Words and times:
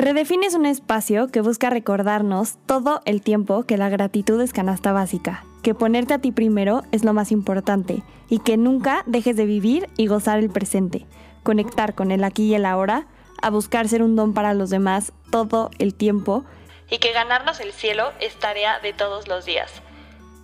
Redefine 0.00 0.46
es 0.46 0.54
un 0.54 0.64
espacio 0.64 1.28
que 1.28 1.42
busca 1.42 1.68
recordarnos 1.68 2.56
todo 2.64 3.02
el 3.04 3.20
tiempo 3.20 3.64
que 3.64 3.76
la 3.76 3.90
gratitud 3.90 4.40
es 4.40 4.54
canasta 4.54 4.92
básica, 4.92 5.44
que 5.62 5.74
ponerte 5.74 6.14
a 6.14 6.18
ti 6.18 6.32
primero 6.32 6.84
es 6.90 7.04
lo 7.04 7.12
más 7.12 7.30
importante 7.30 8.02
y 8.30 8.38
que 8.38 8.56
nunca 8.56 9.02
dejes 9.04 9.36
de 9.36 9.44
vivir 9.44 9.90
y 9.98 10.06
gozar 10.06 10.38
el 10.38 10.48
presente, 10.48 11.04
conectar 11.42 11.94
con 11.94 12.12
el 12.12 12.24
aquí 12.24 12.44
y 12.44 12.54
el 12.54 12.64
ahora, 12.64 13.08
a 13.42 13.50
buscar 13.50 13.88
ser 13.88 14.02
un 14.02 14.16
don 14.16 14.32
para 14.32 14.54
los 14.54 14.70
demás 14.70 15.12
todo 15.30 15.70
el 15.78 15.92
tiempo 15.92 16.46
y 16.90 16.96
que 16.96 17.12
ganarnos 17.12 17.60
el 17.60 17.72
cielo 17.72 18.04
es 18.22 18.34
tarea 18.36 18.80
de 18.80 18.94
todos 18.94 19.28
los 19.28 19.44
días. 19.44 19.82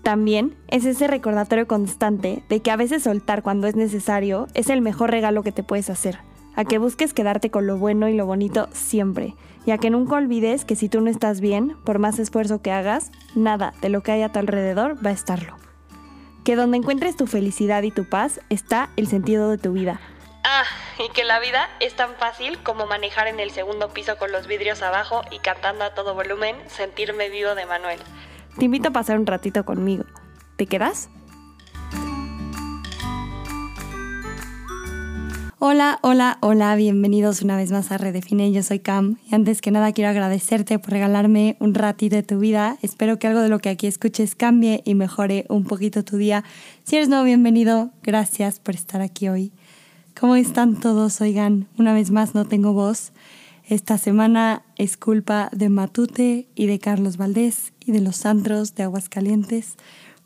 También 0.03 0.55
es 0.69 0.85
ese 0.85 1.07
recordatorio 1.07 1.67
constante 1.67 2.43
de 2.51 2.61
que 2.61 2.71
a 2.71 2.77
veces 2.77 3.05
soltar 3.05 3.43
cuando 3.43 3.69
es 3.69 3.75
necesario 3.75 4.49
es 4.53 4.69
el 4.69 4.83
mejor 4.83 5.11
regalo 5.11 5.43
que 5.43 5.53
te 5.53 5.63
puedes 5.63 5.89
hacer 5.89 6.19
a 6.57 6.65
que 6.65 6.79
busques 6.79 7.13
quedarte 7.13 7.51
con 7.51 7.67
lo 7.67 7.77
bueno 7.77 8.09
y 8.09 8.15
lo 8.15 8.27
bonito 8.27 8.69
siempre, 8.73 9.35
y 9.67 9.73
a 9.73 9.79
que 9.79 9.91
nunca 9.91 10.15
olvides 10.15 10.65
que 10.65 10.77
si 10.77 10.89
tú 10.89 11.01
no 11.01 11.11
estás 11.11 11.41
bien, 11.41 11.77
por 11.85 11.99
más 11.99 12.21
esfuerzo 12.21 12.63
que 12.63 12.71
hagas, 12.71 13.11
nada 13.35 13.75
de 13.83 13.89
lo 13.89 14.01
que 14.01 14.13
hay 14.13 14.23
a 14.23 14.31
tu 14.31 14.39
alrededor 14.39 15.05
va 15.05 15.11
a 15.11 15.13
estarlo. 15.13 15.57
Que 16.45 16.55
donde 16.55 16.79
encuentres 16.79 17.17
tu 17.17 17.27
felicidad 17.27 17.83
y 17.83 17.91
tu 17.91 18.09
paz 18.09 18.41
está 18.49 18.91
el 18.97 19.09
sentido 19.09 19.51
de 19.51 19.59
tu 19.59 19.73
vida. 19.73 20.01
Ah, 20.45 20.63
y 21.05 21.13
que 21.13 21.25
la 21.25 21.41
vida 21.41 21.69
es 21.81 21.95
tan 21.95 22.15
fácil 22.15 22.63
como 22.63 22.87
manejar 22.87 23.27
en 23.27 23.41
el 23.41 23.51
segundo 23.51 23.89
piso 23.93 24.17
con 24.17 24.31
los 24.31 24.47
vidrios 24.47 24.81
abajo 24.83 25.23
y 25.33 25.41
cantando 25.41 25.85
a 25.85 25.93
todo 25.93 26.15
volumen 26.15 26.55
Sentirme 26.69 27.29
vivo 27.29 27.57
de 27.57 27.67
Manuel. 27.67 27.99
Te 28.57 28.67
invito 28.67 28.91
a 28.91 28.93
pasar 28.93 29.19
un 29.19 29.27
ratito 29.27 29.65
conmigo. 29.65 30.05
¿Te 30.55 30.67
quedas? 30.67 31.11
Hola, 35.59 35.99
hola, 36.03 36.37
hola, 36.43 36.77
bienvenidos 36.77 37.41
una 37.41 37.57
vez 37.57 37.73
más 37.73 37.91
a 37.91 37.97
Redefine, 37.97 38.53
yo 38.53 38.63
soy 38.63 38.79
Cam 38.79 39.17
y 39.27 39.35
antes 39.35 39.63
que 39.63 39.71
nada 39.71 39.93
quiero 39.93 40.11
agradecerte 40.11 40.79
por 40.79 40.91
regalarme 40.91 41.57
un 41.61 41.73
ratito 41.73 42.15
de 42.15 42.23
tu 42.23 42.39
vida, 42.39 42.77
espero 42.83 43.19
que 43.19 43.27
algo 43.27 43.41
de 43.41 43.49
lo 43.49 43.59
que 43.59 43.71
aquí 43.71 43.87
escuches 43.87 44.35
cambie 44.35 44.83
y 44.85 44.95
mejore 44.95 45.47
un 45.49 45.65
poquito 45.65 46.05
tu 46.05 46.19
día. 46.19 46.45
Si 46.85 46.97
eres 46.97 47.09
nuevo, 47.09 47.25
bienvenido, 47.25 47.91
gracias 48.03 48.61
por 48.61 48.75
estar 48.75 49.01
aquí 49.01 49.31
hoy. 49.31 49.51
¿Cómo 50.21 50.37
están 50.37 50.79
todos? 50.79 51.23
Oigan, 51.23 51.69
una 51.79 51.95
vez 51.95 52.11
más 52.11 52.35
no 52.35 52.45
tengo 52.45 52.75
voz. 52.75 53.13
Esta 53.65 53.97
semana 53.97 54.63
es 54.77 54.99
culpa 54.99 55.49
de 55.53 55.71
Matute 55.71 56.49
y 56.55 56.67
de 56.67 56.79
Carlos 56.79 57.17
Valdés 57.17 57.73
y 57.81 57.93
de 57.93 58.03
los 58.03 58.27
antros 58.27 58.75
de 58.75 58.83
Aguascalientes. 58.83 59.77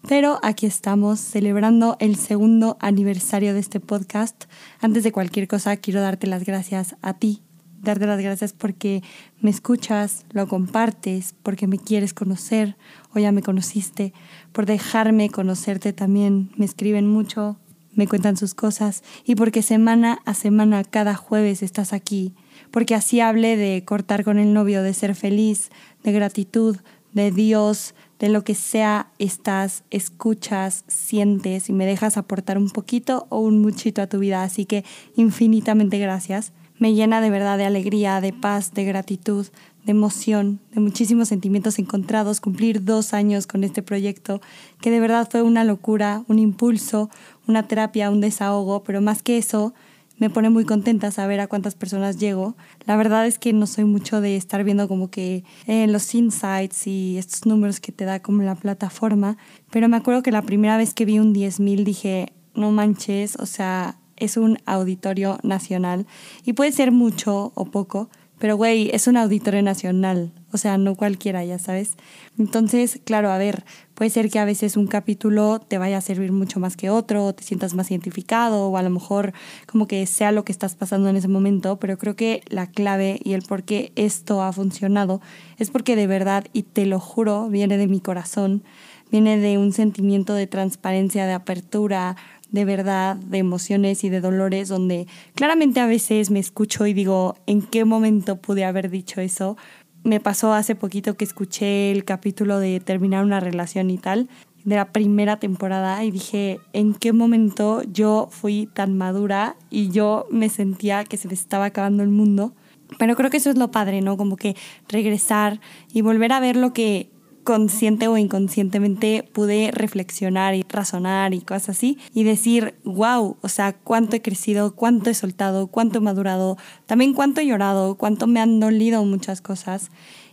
Pero 0.08 0.40
aquí 0.42 0.66
estamos 0.66 1.20
celebrando 1.20 1.96
el 2.00 2.16
segundo 2.16 2.76
aniversario 2.80 3.52
de 3.52 3.60
este 3.60 3.80
podcast. 3.80 4.44
Antes 4.80 5.04
de 5.04 5.12
cualquier 5.12 5.46
cosa, 5.46 5.76
quiero 5.76 6.00
darte 6.00 6.26
las 6.26 6.44
gracias 6.44 6.96
a 7.02 7.14
ti, 7.14 7.42
darte 7.82 8.06
las 8.06 8.20
gracias 8.20 8.52
porque 8.52 9.02
me 9.40 9.50
escuchas, 9.50 10.24
lo 10.30 10.48
compartes, 10.48 11.34
porque 11.42 11.66
me 11.66 11.78
quieres 11.78 12.14
conocer 12.14 12.76
o 13.14 13.18
ya 13.18 13.30
me 13.30 13.42
conociste, 13.42 14.12
por 14.52 14.66
dejarme 14.66 15.28
conocerte 15.28 15.92
también. 15.92 16.50
Me 16.56 16.64
escriben 16.64 17.06
mucho, 17.06 17.58
me 17.94 18.08
cuentan 18.08 18.38
sus 18.38 18.54
cosas 18.54 19.02
y 19.24 19.34
porque 19.34 19.62
semana 19.62 20.20
a 20.24 20.32
semana, 20.32 20.82
cada 20.82 21.14
jueves 21.14 21.62
estás 21.62 21.92
aquí, 21.92 22.34
porque 22.70 22.94
así 22.94 23.20
hablé 23.20 23.56
de 23.56 23.84
cortar 23.84 24.24
con 24.24 24.38
el 24.38 24.54
novio, 24.54 24.82
de 24.82 24.94
ser 24.94 25.14
feliz, 25.14 25.70
de 26.02 26.12
gratitud, 26.12 26.78
de 27.12 27.30
Dios, 27.30 27.94
de 28.20 28.28
lo 28.28 28.44
que 28.44 28.54
sea 28.54 29.10
estás, 29.18 29.82
escuchas, 29.90 30.84
sientes 30.86 31.68
y 31.68 31.72
me 31.72 31.86
dejas 31.86 32.18
aportar 32.18 32.58
un 32.58 32.68
poquito 32.68 33.26
o 33.30 33.40
un 33.40 33.60
muchito 33.60 34.02
a 34.02 34.06
tu 34.06 34.18
vida. 34.18 34.44
Así 34.44 34.66
que 34.66 34.84
infinitamente 35.16 35.98
gracias. 35.98 36.52
Me 36.78 36.94
llena 36.94 37.20
de 37.20 37.30
verdad 37.30 37.58
de 37.58 37.64
alegría, 37.64 38.20
de 38.20 38.32
paz, 38.32 38.72
de 38.72 38.84
gratitud, 38.84 39.46
de 39.84 39.92
emoción, 39.92 40.60
de 40.74 40.80
muchísimos 40.80 41.28
sentimientos 41.28 41.78
encontrados, 41.78 42.40
cumplir 42.40 42.84
dos 42.84 43.14
años 43.14 43.46
con 43.46 43.64
este 43.64 43.82
proyecto, 43.82 44.40
que 44.80 44.90
de 44.90 45.00
verdad 45.00 45.28
fue 45.30 45.42
una 45.42 45.64
locura, 45.64 46.22
un 46.28 46.38
impulso, 46.38 47.10
una 47.46 47.66
terapia, 47.68 48.10
un 48.10 48.20
desahogo, 48.20 48.82
pero 48.82 49.00
más 49.00 49.22
que 49.22 49.38
eso, 49.38 49.74
me 50.20 50.30
pone 50.30 50.50
muy 50.50 50.64
contenta 50.64 51.10
saber 51.10 51.40
a 51.40 51.48
cuántas 51.48 51.74
personas 51.74 52.18
llego. 52.18 52.54
La 52.86 52.96
verdad 52.96 53.26
es 53.26 53.38
que 53.38 53.52
no 53.52 53.66
soy 53.66 53.84
mucho 53.84 54.20
de 54.20 54.36
estar 54.36 54.62
viendo 54.62 54.86
como 54.86 55.10
que 55.10 55.44
eh, 55.66 55.86
los 55.88 56.14
insights 56.14 56.86
y 56.86 57.16
estos 57.18 57.46
números 57.46 57.80
que 57.80 57.90
te 57.90 58.04
da 58.04 58.20
como 58.20 58.42
la 58.42 58.54
plataforma, 58.54 59.38
pero 59.70 59.88
me 59.88 59.96
acuerdo 59.96 60.22
que 60.22 60.30
la 60.30 60.42
primera 60.42 60.76
vez 60.76 60.94
que 60.94 61.06
vi 61.06 61.18
un 61.18 61.34
10.000 61.34 61.84
dije, 61.84 62.32
no 62.54 62.70
manches, 62.70 63.36
o 63.36 63.46
sea, 63.46 63.96
es 64.16 64.36
un 64.36 64.58
auditorio 64.66 65.38
nacional 65.42 66.06
y 66.44 66.52
puede 66.52 66.72
ser 66.72 66.92
mucho 66.92 67.52
o 67.54 67.64
poco, 67.64 68.10
pero 68.40 68.56
güey, 68.56 68.90
es 68.94 69.06
un 69.06 69.18
auditorio 69.18 69.62
nacional, 69.62 70.32
o 70.50 70.56
sea, 70.56 70.78
no 70.78 70.94
cualquiera, 70.96 71.44
ya 71.44 71.58
sabes. 71.58 71.96
Entonces, 72.38 72.98
claro, 73.04 73.30
a 73.30 73.36
ver, 73.36 73.64
puede 73.94 74.10
ser 74.10 74.30
que 74.30 74.38
a 74.38 74.46
veces 74.46 74.78
un 74.78 74.86
capítulo 74.86 75.60
te 75.60 75.76
vaya 75.76 75.98
a 75.98 76.00
servir 76.00 76.32
mucho 76.32 76.58
más 76.58 76.74
que 76.74 76.88
otro, 76.88 77.26
o 77.26 77.34
te 77.34 77.44
sientas 77.44 77.74
más 77.74 77.90
identificado, 77.90 78.68
o 78.68 78.76
a 78.78 78.82
lo 78.82 78.88
mejor 78.88 79.34
como 79.66 79.86
que 79.86 80.06
sea 80.06 80.32
lo 80.32 80.42
que 80.42 80.52
estás 80.52 80.74
pasando 80.74 81.10
en 81.10 81.16
ese 81.16 81.28
momento, 81.28 81.78
pero 81.78 81.98
creo 81.98 82.16
que 82.16 82.42
la 82.48 82.66
clave 82.66 83.20
y 83.22 83.34
el 83.34 83.42
por 83.42 83.62
qué 83.62 83.92
esto 83.94 84.42
ha 84.42 84.54
funcionado 84.54 85.20
es 85.58 85.70
porque 85.70 85.94
de 85.94 86.06
verdad, 86.06 86.46
y 86.54 86.62
te 86.62 86.86
lo 86.86 86.98
juro, 86.98 87.50
viene 87.50 87.76
de 87.76 87.88
mi 87.88 88.00
corazón, 88.00 88.64
viene 89.10 89.36
de 89.36 89.58
un 89.58 89.74
sentimiento 89.74 90.32
de 90.32 90.46
transparencia, 90.46 91.26
de 91.26 91.34
apertura, 91.34 92.16
de 92.50 92.64
verdad, 92.64 93.16
de 93.16 93.38
emociones 93.38 94.04
y 94.04 94.08
de 94.08 94.20
dolores, 94.20 94.68
donde 94.68 95.06
claramente 95.34 95.80
a 95.80 95.86
veces 95.86 96.30
me 96.30 96.38
escucho 96.38 96.86
y 96.86 96.92
digo, 96.92 97.36
¿en 97.46 97.62
qué 97.62 97.84
momento 97.84 98.36
pude 98.36 98.64
haber 98.64 98.90
dicho 98.90 99.20
eso? 99.20 99.56
me 100.02 100.20
pasó 100.20 100.52
hace 100.52 100.74
poquito 100.74 101.16
que 101.16 101.24
escuché 101.24 101.90
el 101.90 102.04
capítulo 102.04 102.58
de 102.58 102.80
terminar 102.80 103.24
una 103.24 103.40
relación 103.40 103.90
y 103.90 103.98
tal, 103.98 104.28
de 104.64 104.76
la 104.76 104.92
primera 104.92 105.38
temporada 105.38 106.04
y 106.04 106.10
dije, 106.10 106.60
¿en 106.72 106.94
qué 106.94 107.12
momento 107.12 107.82
yo 107.84 108.28
fui 108.30 108.68
tan 108.72 108.96
madura 108.96 109.56
y 109.70 109.90
yo 109.90 110.26
me 110.30 110.48
sentía 110.48 111.04
que 111.04 111.16
se 111.16 111.28
me 111.28 111.34
estaba 111.34 111.66
acabando 111.66 112.02
el 112.02 112.10
mundo? 112.10 112.54
Pero 112.98 113.16
creo 113.16 113.30
que 113.30 113.38
eso 113.38 113.50
es 113.50 113.56
lo 113.56 113.70
padre, 113.70 114.00
¿no? 114.00 114.16
Como 114.16 114.36
que 114.36 114.56
regresar 114.88 115.60
y 115.92 116.02
volver 116.02 116.32
a 116.32 116.40
ver 116.40 116.56
lo 116.56 116.72
que 116.72 117.10
consciente 117.44 118.08
o 118.08 118.16
inconscientemente 118.16 119.28
pude 119.32 119.70
reflexionar 119.72 120.54
y 120.54 120.64
razonar 120.68 121.34
y 121.34 121.40
cosas 121.40 121.70
así 121.70 121.98
y 122.14 122.24
decir, 122.24 122.74
wow, 122.84 123.36
o 123.40 123.48
sea, 123.48 123.72
cuánto 123.72 124.16
he 124.16 124.22
crecido, 124.22 124.74
cuánto 124.74 125.10
he 125.10 125.14
soltado, 125.14 125.66
cuánto 125.66 125.98
he 125.98 126.00
madurado, 126.00 126.56
también 126.86 127.14
cuánto 127.14 127.40
he 127.40 127.46
llorado, 127.46 127.96
cuánto 127.96 128.26
me 128.26 128.40
han 128.40 128.60
dolido 128.60 129.04
muchas 129.04 129.40
cosas 129.40 129.90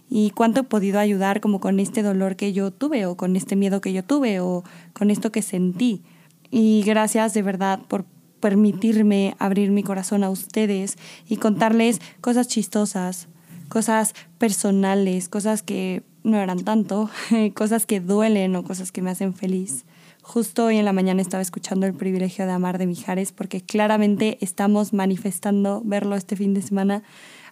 y 0.10 0.32
cuánto 0.32 0.62
he 0.62 0.64
podido 0.64 1.00
ayudar 1.00 1.42
como 1.42 1.60
con 1.60 1.80
este 1.80 2.04
dolor 2.04 2.36
que 2.36 2.54
yo 2.54 2.72
tuve 2.72 3.06
o 3.06 3.18
con 3.18 3.36
este 3.36 3.56
miedo 3.56 3.82
que 3.82 3.94
yo 3.94 4.04
tuve 4.04 4.40
o 4.40 4.64
con 4.94 5.12
esto 5.12 5.32
que 5.32 5.42
sentí. 5.42 6.04
Y 6.50 6.84
gracias 6.86 7.34
de 7.34 7.42
verdad 7.42 7.80
por 7.88 8.06
permitirme 8.40 9.36
abrir 9.40 9.72
mi 9.72 9.84
corazón 9.84 10.24
a 10.24 10.30
ustedes 10.30 10.98
y 11.28 11.38
contarles 11.38 12.00
cosas 12.22 12.48
chistosas, 12.48 13.28
cosas 13.68 14.14
personales, 14.38 15.28
cosas 15.28 15.64
que 15.64 16.04
no 16.28 16.38
eran 16.38 16.64
tanto, 16.64 17.10
cosas 17.56 17.86
que 17.86 18.00
duelen 18.00 18.56
o 18.56 18.64
cosas 18.64 18.92
que 18.92 19.02
me 19.02 19.10
hacen 19.10 19.34
feliz. 19.34 19.86
Justo 20.22 20.66
hoy 20.66 20.76
en 20.76 20.84
la 20.84 20.92
mañana 20.92 21.22
estaba 21.22 21.42
escuchando 21.42 21.86
El 21.86 21.94
privilegio 21.94 22.46
de 22.46 22.52
amar 22.52 22.78
de 22.78 22.86
Mijares 22.86 23.32
porque 23.32 23.62
claramente 23.62 24.38
estamos 24.42 24.92
manifestando 24.92 25.82
verlo 25.86 26.18
este 26.18 26.36
fin 26.36 26.54
de 26.54 26.62
semana. 26.62 27.02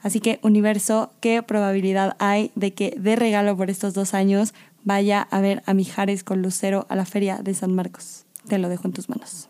Así 0.01 0.19
que 0.19 0.39
universo, 0.43 1.13
¿qué 1.21 1.41
probabilidad 1.41 2.17
hay 2.19 2.51
de 2.55 2.73
que 2.73 2.93
de 2.99 3.15
regalo 3.15 3.55
por 3.55 3.69
estos 3.69 3.93
dos 3.93 4.13
años 4.13 4.53
vaya 4.83 5.21
a 5.21 5.39
ver 5.39 5.63
a 5.65 5.73
Mijares 5.73 6.25
con 6.25 6.41
Lucero 6.41 6.85
a 6.89 6.97
la 6.97 7.05
feria 7.05 7.37
de 7.37 7.53
San 7.53 7.73
Marcos? 7.73 8.25
Te 8.49 8.57
lo 8.57 8.67
dejo 8.67 8.87
en 8.89 8.93
tus 8.93 9.07
manos. 9.07 9.47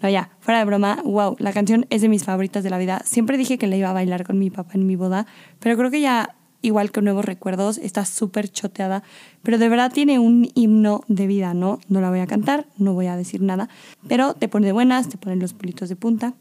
No, 0.00 0.08
ya, 0.08 0.30
fuera 0.38 0.60
de 0.60 0.64
broma, 0.64 1.02
wow, 1.04 1.36
la 1.40 1.52
canción 1.52 1.86
es 1.90 2.02
de 2.02 2.08
mis 2.08 2.24
favoritas 2.24 2.62
de 2.62 2.70
la 2.70 2.78
vida. 2.78 3.02
Siempre 3.04 3.36
dije 3.36 3.58
que 3.58 3.66
la 3.66 3.76
iba 3.76 3.90
a 3.90 3.94
bailar 3.94 4.24
con 4.24 4.38
mi 4.38 4.48
papá 4.48 4.72
en 4.74 4.86
mi 4.86 4.94
boda, 4.94 5.26
pero 5.58 5.76
creo 5.76 5.90
que 5.90 6.00
ya 6.00 6.36
igual 6.62 6.90
que 6.90 7.02
Nuevos 7.02 7.24
Recuerdos, 7.24 7.78
está 7.78 8.04
súper 8.04 8.48
choteada, 8.50 9.02
pero 9.42 9.58
de 9.58 9.68
verdad 9.68 9.92
tiene 9.92 10.18
un 10.18 10.50
himno 10.54 11.02
de 11.08 11.26
vida, 11.26 11.54
¿no? 11.54 11.80
No 11.88 12.00
la 12.00 12.10
voy 12.10 12.20
a 12.20 12.26
cantar, 12.26 12.66
no 12.76 12.94
voy 12.94 13.06
a 13.06 13.16
decir 13.16 13.42
nada, 13.42 13.68
pero 14.08 14.34
te 14.34 14.48
pone 14.48 14.66
de 14.66 14.72
buenas, 14.72 15.08
te 15.08 15.18
ponen 15.18 15.38
los 15.38 15.54
pulitos 15.54 15.88
de 15.88 15.96
punta 15.96 16.34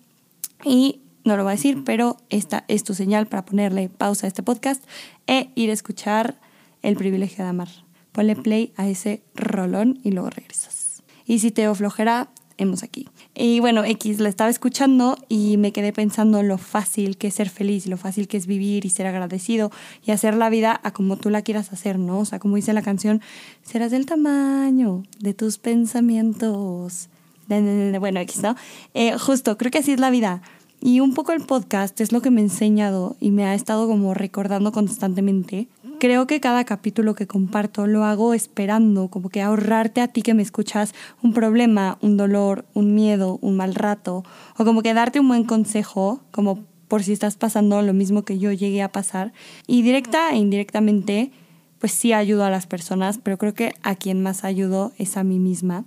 y 0.64 1.02
no 1.24 1.38
lo 1.38 1.44
voy 1.44 1.52
a 1.52 1.56
decir, 1.56 1.84
pero 1.84 2.18
esta 2.30 2.66
es 2.68 2.84
tu 2.84 2.94
señal 2.94 3.28
para 3.28 3.46
ponerle 3.46 3.90
pausa 3.90 4.26
a 4.26 4.30
este 4.30 4.44
podcast 4.44 4.84
e 5.28 5.50
ir 5.56 5.70
a 5.70 5.74
escuchar 5.74 6.40
El 6.82 6.96
privilegio 6.96 7.44
de 7.44 7.50
amar. 7.50 7.68
Ponle 8.14 8.36
play 8.36 8.74
a 8.78 8.88
ese 8.88 9.22
rolón 9.36 10.00
y 10.04 10.12
luego 10.12 10.30
regresas. 10.30 11.04
Y 11.26 11.40
si 11.40 11.52
te 11.52 11.72
flojera, 11.76 12.30
hemos 12.60 12.84
aquí. 12.84 13.08
Y 13.34 13.60
bueno, 13.60 13.84
X, 13.84 14.20
la 14.20 14.30
estaba 14.30 14.50
escuchando 14.50 15.18
y 15.30 15.58
me 15.58 15.72
quedé 15.72 15.94
pensando 15.94 16.44
lo 16.44 16.58
fácil 16.58 17.18
que 17.18 17.28
es 17.28 17.34
ser 17.34 17.50
feliz, 17.50 17.88
lo 17.88 17.98
fácil 17.98 18.28
que 18.28 18.38
es 18.38 18.46
vivir 18.46 18.86
y 18.86 18.90
ser 18.90 19.08
agradecido 19.08 19.72
y 20.06 20.12
hacer 20.12 20.36
la 20.36 20.50
vida 20.50 20.80
a 20.84 20.92
como 20.92 21.18
tú 21.18 21.30
la 21.30 21.42
quieras 21.42 21.74
hacer, 21.74 21.98
¿no? 21.98 22.20
O 22.20 22.26
sea, 22.26 22.40
como 22.40 22.58
dice 22.58 22.74
la 22.74 22.82
canción, 22.82 23.22
serás 23.64 23.92
del 23.92 24.06
tamaño 24.06 25.04
de 25.20 25.34
tus 25.34 25.58
pensamientos. 25.58 27.10
Bueno, 27.48 28.20
X, 28.20 28.44
¿no? 28.44 28.56
Eh, 28.94 29.18
justo, 29.18 29.58
creo 29.58 29.72
que 29.72 29.80
así 29.80 29.94
es 29.94 30.00
la 30.00 30.12
vida. 30.12 30.42
Y 30.82 31.00
un 31.02 31.14
poco 31.14 31.34
el 31.34 31.42
podcast 31.42 32.00
es 32.00 32.12
lo 32.12 32.22
que 32.22 32.32
me 32.32 32.42
ha 32.42 32.44
enseñado 32.44 33.18
y 33.20 33.32
me 33.32 33.46
ha 33.46 33.54
estado 33.54 33.88
como 33.88 34.14
recordando 34.14 34.72
constantemente. 34.72 35.68
Creo 36.00 36.28
que 36.28 36.40
cada 36.40 36.64
capítulo 36.64 37.14
que 37.14 37.28
comparto 37.28 37.86
lo 37.86 38.06
hago 38.06 38.34
esperando, 38.34 39.10
como 39.10 39.28
que 39.28 39.42
ahorrarte 39.42 40.00
a 40.00 40.08
ti 40.08 40.22
que 40.22 40.34
me 40.34 40.42
escuchas 40.42 40.94
un 41.22 41.34
problema, 41.34 41.98
un 42.02 42.16
dolor, 42.16 42.66
un 42.74 42.96
miedo, 42.96 43.38
un 43.42 43.58
mal 43.58 43.76
rato, 43.76 44.24
o 44.58 44.64
como 44.64 44.82
que 44.82 44.94
darte 44.94 45.20
un 45.20 45.28
buen 45.28 45.44
consejo, 45.44 46.22
como 46.32 46.64
por 46.88 47.04
si 47.04 47.12
estás 47.12 47.36
pasando 47.36 47.82
lo 47.82 47.94
mismo 47.94 48.24
que 48.24 48.40
yo 48.40 48.54
llegué 48.54 48.82
a 48.82 48.94
pasar. 48.94 49.34
Y 49.68 49.82
directa 49.82 50.32
e 50.32 50.38
indirectamente, 50.38 51.34
pues 51.80 51.92
sí 51.92 52.14
ayudo 52.14 52.46
a 52.46 52.50
las 52.50 52.66
personas, 52.66 53.20
pero 53.22 53.38
creo 53.38 53.54
que 53.54 53.74
a 53.84 53.96
quien 53.96 54.24
más 54.24 54.46
ayudo 54.46 54.94
es 54.98 55.18
a 55.18 55.26
mí 55.26 55.38
misma. 55.38 55.84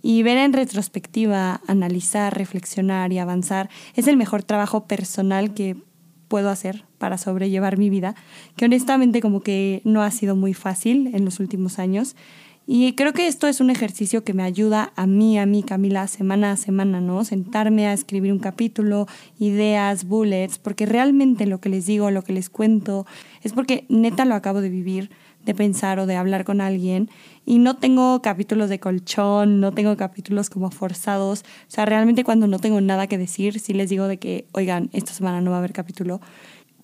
Y 0.00 0.22
ver 0.22 0.38
en 0.38 0.54
retrospectiva, 0.54 1.60
analizar, 1.66 2.34
reflexionar 2.34 3.12
y 3.12 3.18
avanzar 3.18 3.68
es 3.94 4.08
el 4.08 4.16
mejor 4.16 4.42
trabajo 4.42 4.86
personal 4.86 5.52
que 5.52 5.76
puedo 6.28 6.50
hacer 6.50 6.84
para 6.98 7.18
sobrellevar 7.18 7.78
mi 7.78 7.90
vida, 7.90 8.14
que 8.56 8.64
honestamente 8.64 9.20
como 9.20 9.40
que 9.40 9.80
no 9.84 10.02
ha 10.02 10.10
sido 10.10 10.36
muy 10.36 10.54
fácil 10.54 11.10
en 11.14 11.24
los 11.24 11.40
últimos 11.40 11.78
años. 11.78 12.16
Y 12.66 12.94
creo 12.94 13.12
que 13.12 13.26
esto 13.26 13.46
es 13.46 13.60
un 13.60 13.68
ejercicio 13.68 14.24
que 14.24 14.32
me 14.32 14.42
ayuda 14.42 14.92
a 14.96 15.06
mí, 15.06 15.38
a 15.38 15.44
mí, 15.44 15.62
Camila, 15.62 16.06
semana 16.06 16.52
a 16.52 16.56
semana, 16.56 17.02
¿no? 17.02 17.22
Sentarme 17.22 17.86
a 17.86 17.92
escribir 17.92 18.32
un 18.32 18.38
capítulo, 18.38 19.06
ideas, 19.38 20.04
bullets, 20.04 20.58
porque 20.58 20.86
realmente 20.86 21.44
lo 21.44 21.60
que 21.60 21.68
les 21.68 21.84
digo, 21.84 22.10
lo 22.10 22.22
que 22.22 22.32
les 22.32 22.48
cuento, 22.48 23.06
es 23.42 23.52
porque 23.52 23.84
neta 23.90 24.24
lo 24.24 24.34
acabo 24.34 24.62
de 24.62 24.70
vivir 24.70 25.10
de 25.44 25.54
pensar 25.54 25.98
o 25.98 26.06
de 26.06 26.16
hablar 26.16 26.44
con 26.44 26.60
alguien 26.60 27.10
y 27.44 27.58
no 27.58 27.76
tengo 27.76 28.22
capítulos 28.22 28.68
de 28.68 28.80
colchón, 28.80 29.60
no 29.60 29.72
tengo 29.72 29.96
capítulos 29.96 30.50
como 30.50 30.70
forzados, 30.70 31.40
o 31.40 31.70
sea, 31.70 31.84
realmente 31.84 32.24
cuando 32.24 32.46
no 32.46 32.58
tengo 32.58 32.80
nada 32.80 33.06
que 33.06 33.18
decir, 33.18 33.60
sí 33.60 33.74
les 33.74 33.90
digo 33.90 34.08
de 34.08 34.18
que, 34.18 34.46
oigan, 34.52 34.90
esta 34.92 35.12
semana 35.12 35.40
no 35.40 35.50
va 35.50 35.56
a 35.56 35.58
haber 35.58 35.72
capítulo, 35.72 36.20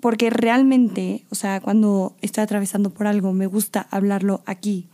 porque 0.01 0.31
realmente, 0.31 1.25
o 1.31 1.35
sea, 1.35 1.61
cuando 1.61 2.15
estoy 2.21 2.43
atravesando 2.43 2.91
por 2.91 3.07
algo, 3.07 3.33
me 3.33 3.47
gusta 3.47 3.87
hablarlo 3.91 4.43
aquí, 4.47 4.89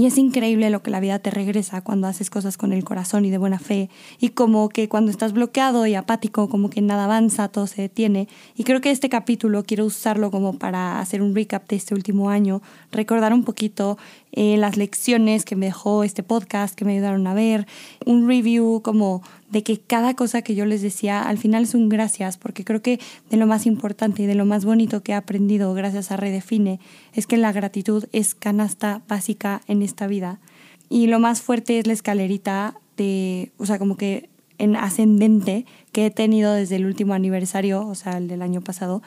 y 0.00 0.06
es 0.06 0.16
increíble 0.16 0.70
lo 0.70 0.82
que 0.82 0.90
la 0.90 0.98
vida 0.98 1.18
te 1.18 1.30
regresa 1.30 1.82
cuando 1.82 2.06
haces 2.06 2.30
cosas 2.30 2.56
con 2.56 2.72
el 2.72 2.84
corazón 2.84 3.26
y 3.26 3.30
de 3.30 3.36
buena 3.36 3.58
fe. 3.58 3.90
Y 4.18 4.30
como 4.30 4.70
que 4.70 4.88
cuando 4.88 5.10
estás 5.10 5.34
bloqueado 5.34 5.86
y 5.86 5.94
apático, 5.94 6.48
como 6.48 6.70
que 6.70 6.80
nada 6.80 7.04
avanza, 7.04 7.48
todo 7.48 7.66
se 7.66 7.82
detiene. 7.82 8.26
Y 8.56 8.64
creo 8.64 8.80
que 8.80 8.92
este 8.92 9.10
capítulo 9.10 9.62
quiero 9.62 9.84
usarlo 9.84 10.30
como 10.30 10.54
para 10.54 11.00
hacer 11.00 11.20
un 11.20 11.34
recap 11.34 11.68
de 11.68 11.76
este 11.76 11.94
último 11.94 12.30
año, 12.30 12.62
recordar 12.90 13.34
un 13.34 13.44
poquito 13.44 13.98
eh, 14.32 14.56
las 14.56 14.78
lecciones 14.78 15.44
que 15.44 15.54
me 15.54 15.66
dejó 15.66 16.02
este 16.02 16.22
podcast, 16.22 16.74
que 16.74 16.86
me 16.86 16.92
ayudaron 16.94 17.26
a 17.26 17.34
ver, 17.34 17.66
un 18.06 18.26
review 18.26 18.80
como 18.82 19.22
de 19.50 19.64
que 19.64 19.80
cada 19.80 20.14
cosa 20.14 20.42
que 20.42 20.54
yo 20.54 20.64
les 20.64 20.80
decía 20.80 21.22
al 21.22 21.36
final 21.36 21.64
es 21.64 21.74
un 21.74 21.88
gracias, 21.88 22.38
porque 22.38 22.64
creo 22.64 22.80
que 22.80 23.00
de 23.30 23.36
lo 23.36 23.46
más 23.46 23.66
importante 23.66 24.22
y 24.22 24.26
de 24.26 24.36
lo 24.36 24.46
más 24.46 24.64
bonito 24.64 25.02
que 25.02 25.12
he 25.12 25.14
aprendido 25.16 25.74
gracias 25.74 26.12
a 26.12 26.16
Redefine 26.16 26.78
es 27.12 27.26
que 27.26 27.36
la 27.36 27.52
gratitud 27.52 28.04
es 28.12 28.36
canasta 28.36 29.02
básica 29.08 29.62
en 29.66 29.82
esta 29.90 30.06
vida. 30.06 30.40
Y 30.88 31.06
lo 31.06 31.20
más 31.20 31.42
fuerte 31.42 31.78
es 31.78 31.86
la 31.86 31.92
escalerita 31.92 32.74
de, 32.96 33.52
o 33.58 33.66
sea, 33.66 33.78
como 33.78 33.96
que 33.96 34.28
en 34.58 34.76
ascendente 34.76 35.66
que 35.92 36.06
he 36.06 36.10
tenido 36.10 36.52
desde 36.52 36.76
el 36.76 36.86
último 36.86 37.14
aniversario, 37.14 37.86
o 37.86 37.94
sea, 37.94 38.18
el 38.18 38.28
del 38.28 38.42
año 38.42 38.60
pasado, 38.60 39.02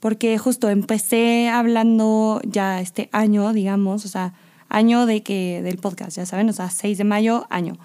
porque 0.00 0.36
justo 0.38 0.68
empecé 0.68 1.48
hablando 1.48 2.40
ya 2.44 2.80
este 2.80 3.08
año, 3.12 3.52
digamos, 3.52 4.04
o 4.04 4.08
sea, 4.08 4.34
año 4.68 5.06
de 5.06 5.22
que 5.22 5.62
del 5.62 5.78
podcast, 5.78 6.16
ya 6.16 6.26
saben, 6.26 6.48
o 6.48 6.52
sea, 6.52 6.70
6 6.70 6.98
de 6.98 7.04
mayo, 7.04 7.46
año. 7.48 7.78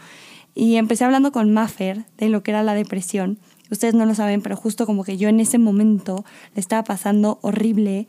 Y 0.54 0.76
empecé 0.76 1.06
hablando 1.06 1.32
con 1.32 1.54
Maffer 1.54 2.04
de 2.18 2.30
lo 2.30 2.44
que 2.44 2.52
era 2.52 2.64
la 2.64 2.74
depresión. 2.74 3.40
Ustedes 3.72 3.94
no 3.94 4.06
lo 4.06 4.16
saben, 4.16 4.42
pero 4.42 4.58
justo 4.58 4.86
como 4.86 5.04
que 5.04 5.18
yo 5.18 5.30
en 5.30 5.40
ese 5.40 5.58
momento 5.58 6.26
le 6.56 6.60
estaba 6.60 6.84
pasando 6.84 7.40
horrible, 7.42 8.08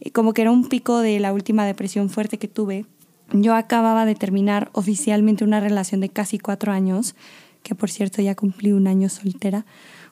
eh, 0.00 0.10
como 0.10 0.32
que 0.32 0.42
era 0.42 0.50
un 0.50 0.68
pico 0.68 0.98
de 0.98 1.20
la 1.20 1.32
última 1.32 1.64
depresión 1.64 2.10
fuerte 2.10 2.38
que 2.38 2.48
tuve. 2.48 2.86
Yo 3.32 3.54
acababa 3.54 4.04
de 4.04 4.14
terminar 4.14 4.68
oficialmente 4.72 5.42
una 5.44 5.58
relación 5.58 6.00
de 6.02 6.10
casi 6.10 6.38
cuatro 6.38 6.70
años, 6.70 7.14
que 7.62 7.74
por 7.74 7.90
cierto 7.90 8.20
ya 8.20 8.34
cumplí 8.34 8.72
un 8.72 8.86
año 8.86 9.08
soltera. 9.08 9.64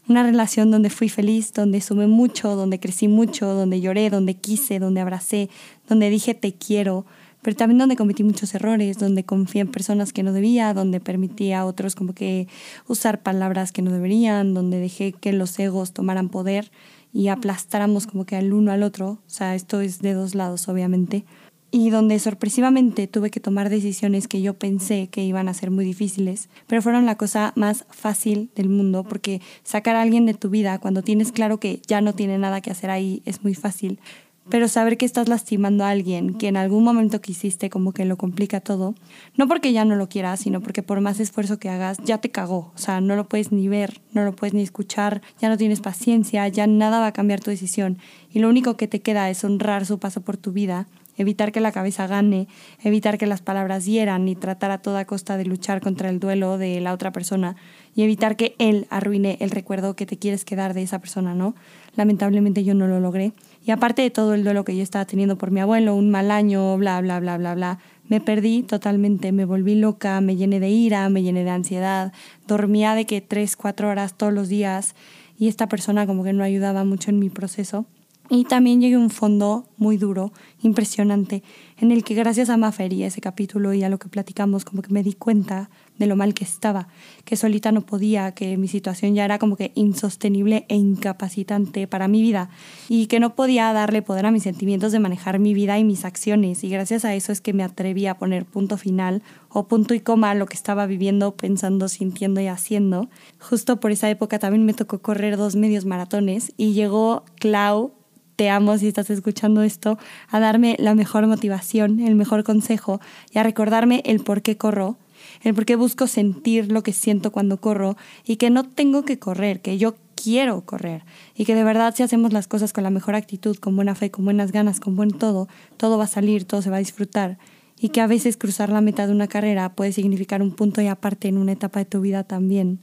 Una 0.09 0.23
relación 0.23 0.71
donde 0.71 0.89
fui 0.89 1.11
feliz, 1.11 1.53
donde 1.53 1.83
sumé 1.83 2.07
mucho, 2.07 2.57
donde 2.57 2.81
crecí 2.81 3.09
mucho, 3.09 3.47
donde 3.53 3.81
lloré, 3.81 4.09
donde 4.09 4.35
quise, 4.35 4.79
donde 4.79 5.03
abracé, 5.03 5.51
donde 5.87 6.09
dije 6.09 6.33
te 6.33 6.55
quiero, 6.55 7.05
pero 7.43 7.57
también 7.57 7.79
donde 7.79 7.97
cometí 7.97 8.25
muchos 8.25 8.55
errores, 8.55 8.99
donde 8.99 9.25
confié 9.25 9.63
en 9.63 9.69
personas 9.69 10.13
que 10.13 10.23
no 10.23 10.33
debía, 10.33 10.73
donde 10.73 11.01
permití 11.01 11.53
a 11.53 11.67
otros 11.67 11.95
como 11.95 12.15
que 12.15 12.49
usar 12.89 13.23
palabras 13.23 13.73
que 13.73 13.83
no 13.83 13.93
deberían, 13.93 14.55
donde 14.55 14.79
dejé 14.79 15.13
que 15.13 15.33
los 15.33 15.59
egos 15.59 15.93
tomaran 15.93 16.31
poder 16.31 16.71
y 17.13 17.29
aplastáramos 17.29 18.07
como 18.07 18.25
que 18.25 18.37
al 18.37 18.53
uno 18.53 18.73
al 18.73 18.83
otro, 18.83 19.11
o 19.11 19.19
sea, 19.27 19.55
esto 19.55 19.81
es 19.81 20.01
de 20.01 20.15
dos 20.15 20.35
lados 20.35 20.69
obviamente, 20.69 21.25
y 21.71 21.91
donde 21.91 22.19
sorpresivamente 22.19 23.07
tuve 23.07 23.31
que 23.31 23.41
tomar 23.41 23.71
decisiones 23.71 24.29
que 24.29 24.43
yo 24.43 24.55
pensé 24.55 25.09
que 25.09 25.25
iban 25.25 25.49
a 25.49 25.55
ser 25.55 25.71
muy 25.71 25.85
difíciles, 25.85 26.49
pero 26.67 26.83
fueron 26.83 27.07
la 27.07 27.17
cosa 27.17 27.53
más 27.57 27.85
fácil 27.91 28.51
del 28.57 28.69
mundo, 28.69 29.05
porque 29.05 29.41
sacar 29.63 29.97
a 29.97 30.03
alguien 30.03 30.27
de 30.27 30.35
tu 30.35 30.51
vida 30.51 30.79
cuando 30.79 31.03
tienes 31.03 31.33
claro 31.33 31.61
que 31.61 31.81
ya 31.87 32.01
no 32.01 32.15
tiene 32.15 32.39
nada 32.39 32.61
que 32.61 32.71
hacer 32.71 32.91
ahí 32.91 33.23
es 33.25 33.43
muy 33.45 33.55
fácil, 33.55 34.01
pero 34.49 34.67
saber 34.67 34.97
que 34.97 35.07
estás 35.07 35.29
lastimando 35.29 35.85
a 35.85 35.91
alguien 35.91 36.35
que 36.35 36.49
en 36.49 36.57
algún 36.57 36.83
momento 36.83 37.21
quisiste 37.21 37.71
como 37.71 37.93
que 37.93 38.05
lo 38.05 38.17
complica 38.17 38.61
todo, 38.61 38.95
no 39.37 39.47
porque 39.47 39.73
ya 39.73 39.85
no 39.85 39.95
lo 39.95 40.09
quieras, 40.09 40.41
sino 40.41 40.61
porque 40.61 40.83
por 40.83 41.01
más 41.01 41.21
esfuerzo 41.21 41.59
que 41.59 41.69
hagas 41.69 41.99
ya 42.05 42.19
te 42.19 42.31
cagó, 42.31 42.73
o 42.75 42.79
sea, 42.79 43.01
no 43.01 43.15
lo 43.15 43.29
puedes 43.29 43.53
ni 43.53 43.69
ver, 43.69 44.01
no 44.13 44.25
lo 44.25 44.35
puedes 44.35 44.55
ni 44.55 44.63
escuchar, 44.63 45.23
ya 45.41 45.49
no 45.49 45.57
tienes 45.57 45.81
paciencia, 45.81 46.49
ya 46.49 46.67
nada 46.67 46.99
va 46.99 47.09
a 47.09 47.13
cambiar 47.13 47.41
tu 47.41 47.51
decisión 47.51 47.99
y 48.33 48.41
lo 48.41 48.49
único 48.49 48.77
que 48.77 48.89
te 48.89 49.01
queda 49.01 49.31
es 49.31 49.45
honrar 49.45 49.87
su 49.87 50.01
paso 50.01 50.21
por 50.23 50.37
tu 50.37 50.53
vida 50.53 50.89
evitar 51.21 51.53
que 51.53 51.61
la 51.61 51.71
cabeza 51.71 52.07
gane, 52.07 52.49
evitar 52.83 53.19
que 53.19 53.27
las 53.27 53.43
palabras 53.43 53.85
hieran 53.85 54.27
y 54.27 54.35
tratar 54.35 54.71
a 54.71 54.79
toda 54.79 55.05
costa 55.05 55.37
de 55.37 55.45
luchar 55.45 55.83
contra 55.83 56.09
el 56.09 56.19
duelo 56.19 56.57
de 56.57 56.81
la 56.81 56.95
otra 56.95 57.13
persona 57.13 57.57
y 57.95 58.03
evitar 58.03 58.37
que 58.37 58.55
él 58.59 58.87
arruine 58.89 59.37
el 59.41 59.51
recuerdo 59.51 59.95
que 59.95 60.07
te 60.07 60.17
quieres 60.17 60.47
quedar 60.47 60.73
de 60.73 60.83
esa 60.83 60.99
persona, 60.99 61.35
¿no? 61.35 61.55
Lamentablemente 61.95 62.65
yo 62.65 62.73
no 62.75 62.87
lo 62.87 63.01
logré. 63.01 63.33
Y 63.67 63.71
aparte 63.71 64.01
de 64.01 64.11
todo 64.11 64.33
el 64.33 64.45
duelo 64.45 64.65
que 64.65 64.75
yo 64.75 64.83
estaba 64.83 65.05
teniendo 65.05 65.37
por 65.37 65.51
mi 65.51 65.61
abuelo, 65.61 65.95
un 65.95 66.11
mal 66.11 66.31
año, 66.31 66.77
bla, 66.79 67.01
bla, 67.03 67.21
bla, 67.21 67.37
bla, 67.37 67.55
bla, 67.55 67.79
me 68.09 68.21
perdí 68.21 68.63
totalmente, 68.63 69.31
me 69.31 69.45
volví 69.45 69.75
loca, 69.75 70.21
me 70.23 70.37
llené 70.37 70.59
de 70.59 70.71
ira, 70.71 71.09
me 71.11 71.23
llené 71.23 71.45
de 71.45 71.51
ansiedad, 71.51 72.13
dormía 72.49 72.95
de 72.95 73.05
que 73.05 73.21
tres, 73.21 73.57
cuatro 73.57 73.89
horas 73.89 74.17
todos 74.17 74.33
los 74.33 74.49
días 74.49 74.95
y 75.39 75.49
esta 75.49 75.69
persona 75.69 76.07
como 76.07 76.25
que 76.25 76.33
no 76.33 76.43
ayudaba 76.43 76.85
mucho 76.85 77.11
en 77.11 77.19
mi 77.19 77.29
proceso. 77.29 77.85
Y 78.33 78.45
también 78.45 78.81
llegué 78.81 78.95
a 78.95 78.99
un 79.01 79.11
fondo 79.11 79.67
muy 79.77 79.97
duro, 79.97 80.33
impresionante, 80.63 81.43
en 81.79 81.91
el 81.91 82.05
que 82.05 82.15
gracias 82.15 82.49
a 82.49 82.57
Mafer 82.57 82.93
y 82.93 83.03
a 83.03 83.09
ese 83.09 83.21
capítulo 83.21 83.75
y 83.75 83.83
a 83.83 83.89
lo 83.89 83.99
que 83.99 84.09
platicamos, 84.09 84.65
como 84.65 84.83
que 84.83 84.93
me 84.93 85.03
di 85.03 85.15
cuenta 85.15 85.69
de 85.99 86.07
lo 86.07 86.15
mal 86.15 86.33
que 86.33 86.45
estaba, 86.45 86.87
que 87.25 87.35
solita 87.35 87.73
no 87.73 87.81
podía, 87.81 88.33
que 88.33 88.57
mi 88.57 88.69
situación 88.69 89.17
ya 89.17 89.25
era 89.25 89.41
como 89.41 89.57
que 89.57 89.73
insostenible 89.75 90.65
e 90.69 90.77
incapacitante 90.77 91.89
para 91.89 92.07
mi 92.07 92.23
vida 92.23 92.51
y 92.89 93.09
que 93.09 93.19
no 93.19 93.35
podía 93.35 93.73
darle 93.73 94.01
poder 94.01 94.27
a 94.27 94.31
mis 94.31 94.45
sentimientos 94.45 94.93
de 94.93 95.01
manejar 95.01 95.41
mi 95.41 95.53
vida 95.53 95.77
y 95.81 95.83
mis 95.83 96.05
acciones. 96.05 96.63
Y 96.63 96.69
gracias 96.69 97.05
a 97.05 97.17
eso 97.17 97.33
es 97.33 97.41
que 97.41 97.53
me 97.53 97.65
atreví 97.65 98.07
a 98.07 98.17
poner 98.17 98.45
punto 98.45 98.77
final 98.77 99.23
o 99.49 99.67
punto 99.67 99.93
y 99.93 100.01
coma 100.01 100.31
a 100.31 100.35
lo 100.37 100.47
que 100.47 100.55
estaba 100.55 100.87
viviendo, 100.87 101.33
pensando, 101.33 101.89
sintiendo 101.89 102.41
y 102.41 102.47
haciendo. 102.47 103.09
Justo 103.41 103.81
por 103.81 103.91
esa 103.91 104.09
época 104.09 104.39
también 104.39 104.65
me 104.65 104.73
tocó 104.73 105.01
correr 105.01 105.37
dos 105.37 105.57
medios 105.57 105.85
maratones 105.85 106.53
y 106.57 106.75
llegó 106.75 107.25
Clau 107.41 108.00
te 108.41 108.49
amo 108.49 108.79
si 108.79 108.89
estás 108.89 109.11
escuchando 109.11 109.63
esto, 109.63 109.99
a 110.31 110.41
darme 110.41 110.75
la 110.79 110.95
mejor 110.95 111.27
motivación, 111.27 112.01
el 112.01 112.15
mejor 112.15 112.43
consejo 112.43 112.99
y 113.31 113.39
a 113.39 113.43
recordarme 113.43 114.01
el 114.07 114.21
por 114.21 114.41
qué 114.41 114.57
corro 114.57 114.97
el 115.43 115.53
por 115.53 115.67
qué 115.67 115.77
busco 115.77 116.07
sentir 116.07 116.73
lo 116.73 116.83
que 116.83 116.95
siento 116.95 117.33
cuando 117.33 117.59
corro 117.59 117.99
y 118.25 118.37
que 118.37 118.49
no 118.49 118.65
tengo 118.65 119.05
que 119.05 119.19
correr, 119.19 119.61
que 119.61 119.77
yo 119.77 119.97
quiero 120.15 120.63
correr 120.63 121.05
y 121.35 121.45
que 121.45 121.55
de 121.55 121.65
verdad 121.65 121.95
si 121.95 122.03
hacemos 122.03 122.33
las 122.33 122.49
cosas 122.49 122.73
con 122.73 122.83
la 122.83 122.89
mejor 122.89 123.15
actitud, 123.15 123.59
con 123.59 123.77
buena 123.77 123.95
fe, 123.95 124.11
con 124.11 124.25
buenas 124.25 124.53
ganas, 124.53 124.81
con 124.81 124.97
buen 124.97 125.11
todo, 125.11 125.47
todo 125.77 125.99
va 125.99 126.05
a 126.05 126.07
salir, 126.07 126.47
todo 126.47 126.63
se 126.63 126.71
va 126.71 126.77
a 126.77 126.79
disfrutar 126.79 127.37
y 127.79 127.91
que 127.91 128.01
a 128.01 128.07
veces 128.07 128.39
cruzar 128.39 128.71
la 128.71 128.81
meta 128.81 129.07
de 129.07 129.13
una 129.13 129.29
carrera 129.29 129.75
puede 129.75 129.93
significar 129.93 130.41
un 130.41 130.53
punto 130.53 130.81
y 130.81 130.87
aparte 130.87 131.29
en 131.29 131.37
una 131.37 131.53
etapa 131.53 131.81
de 131.81 131.85
tu 131.85 132.01
vida 132.01 132.25
también. 132.25 132.81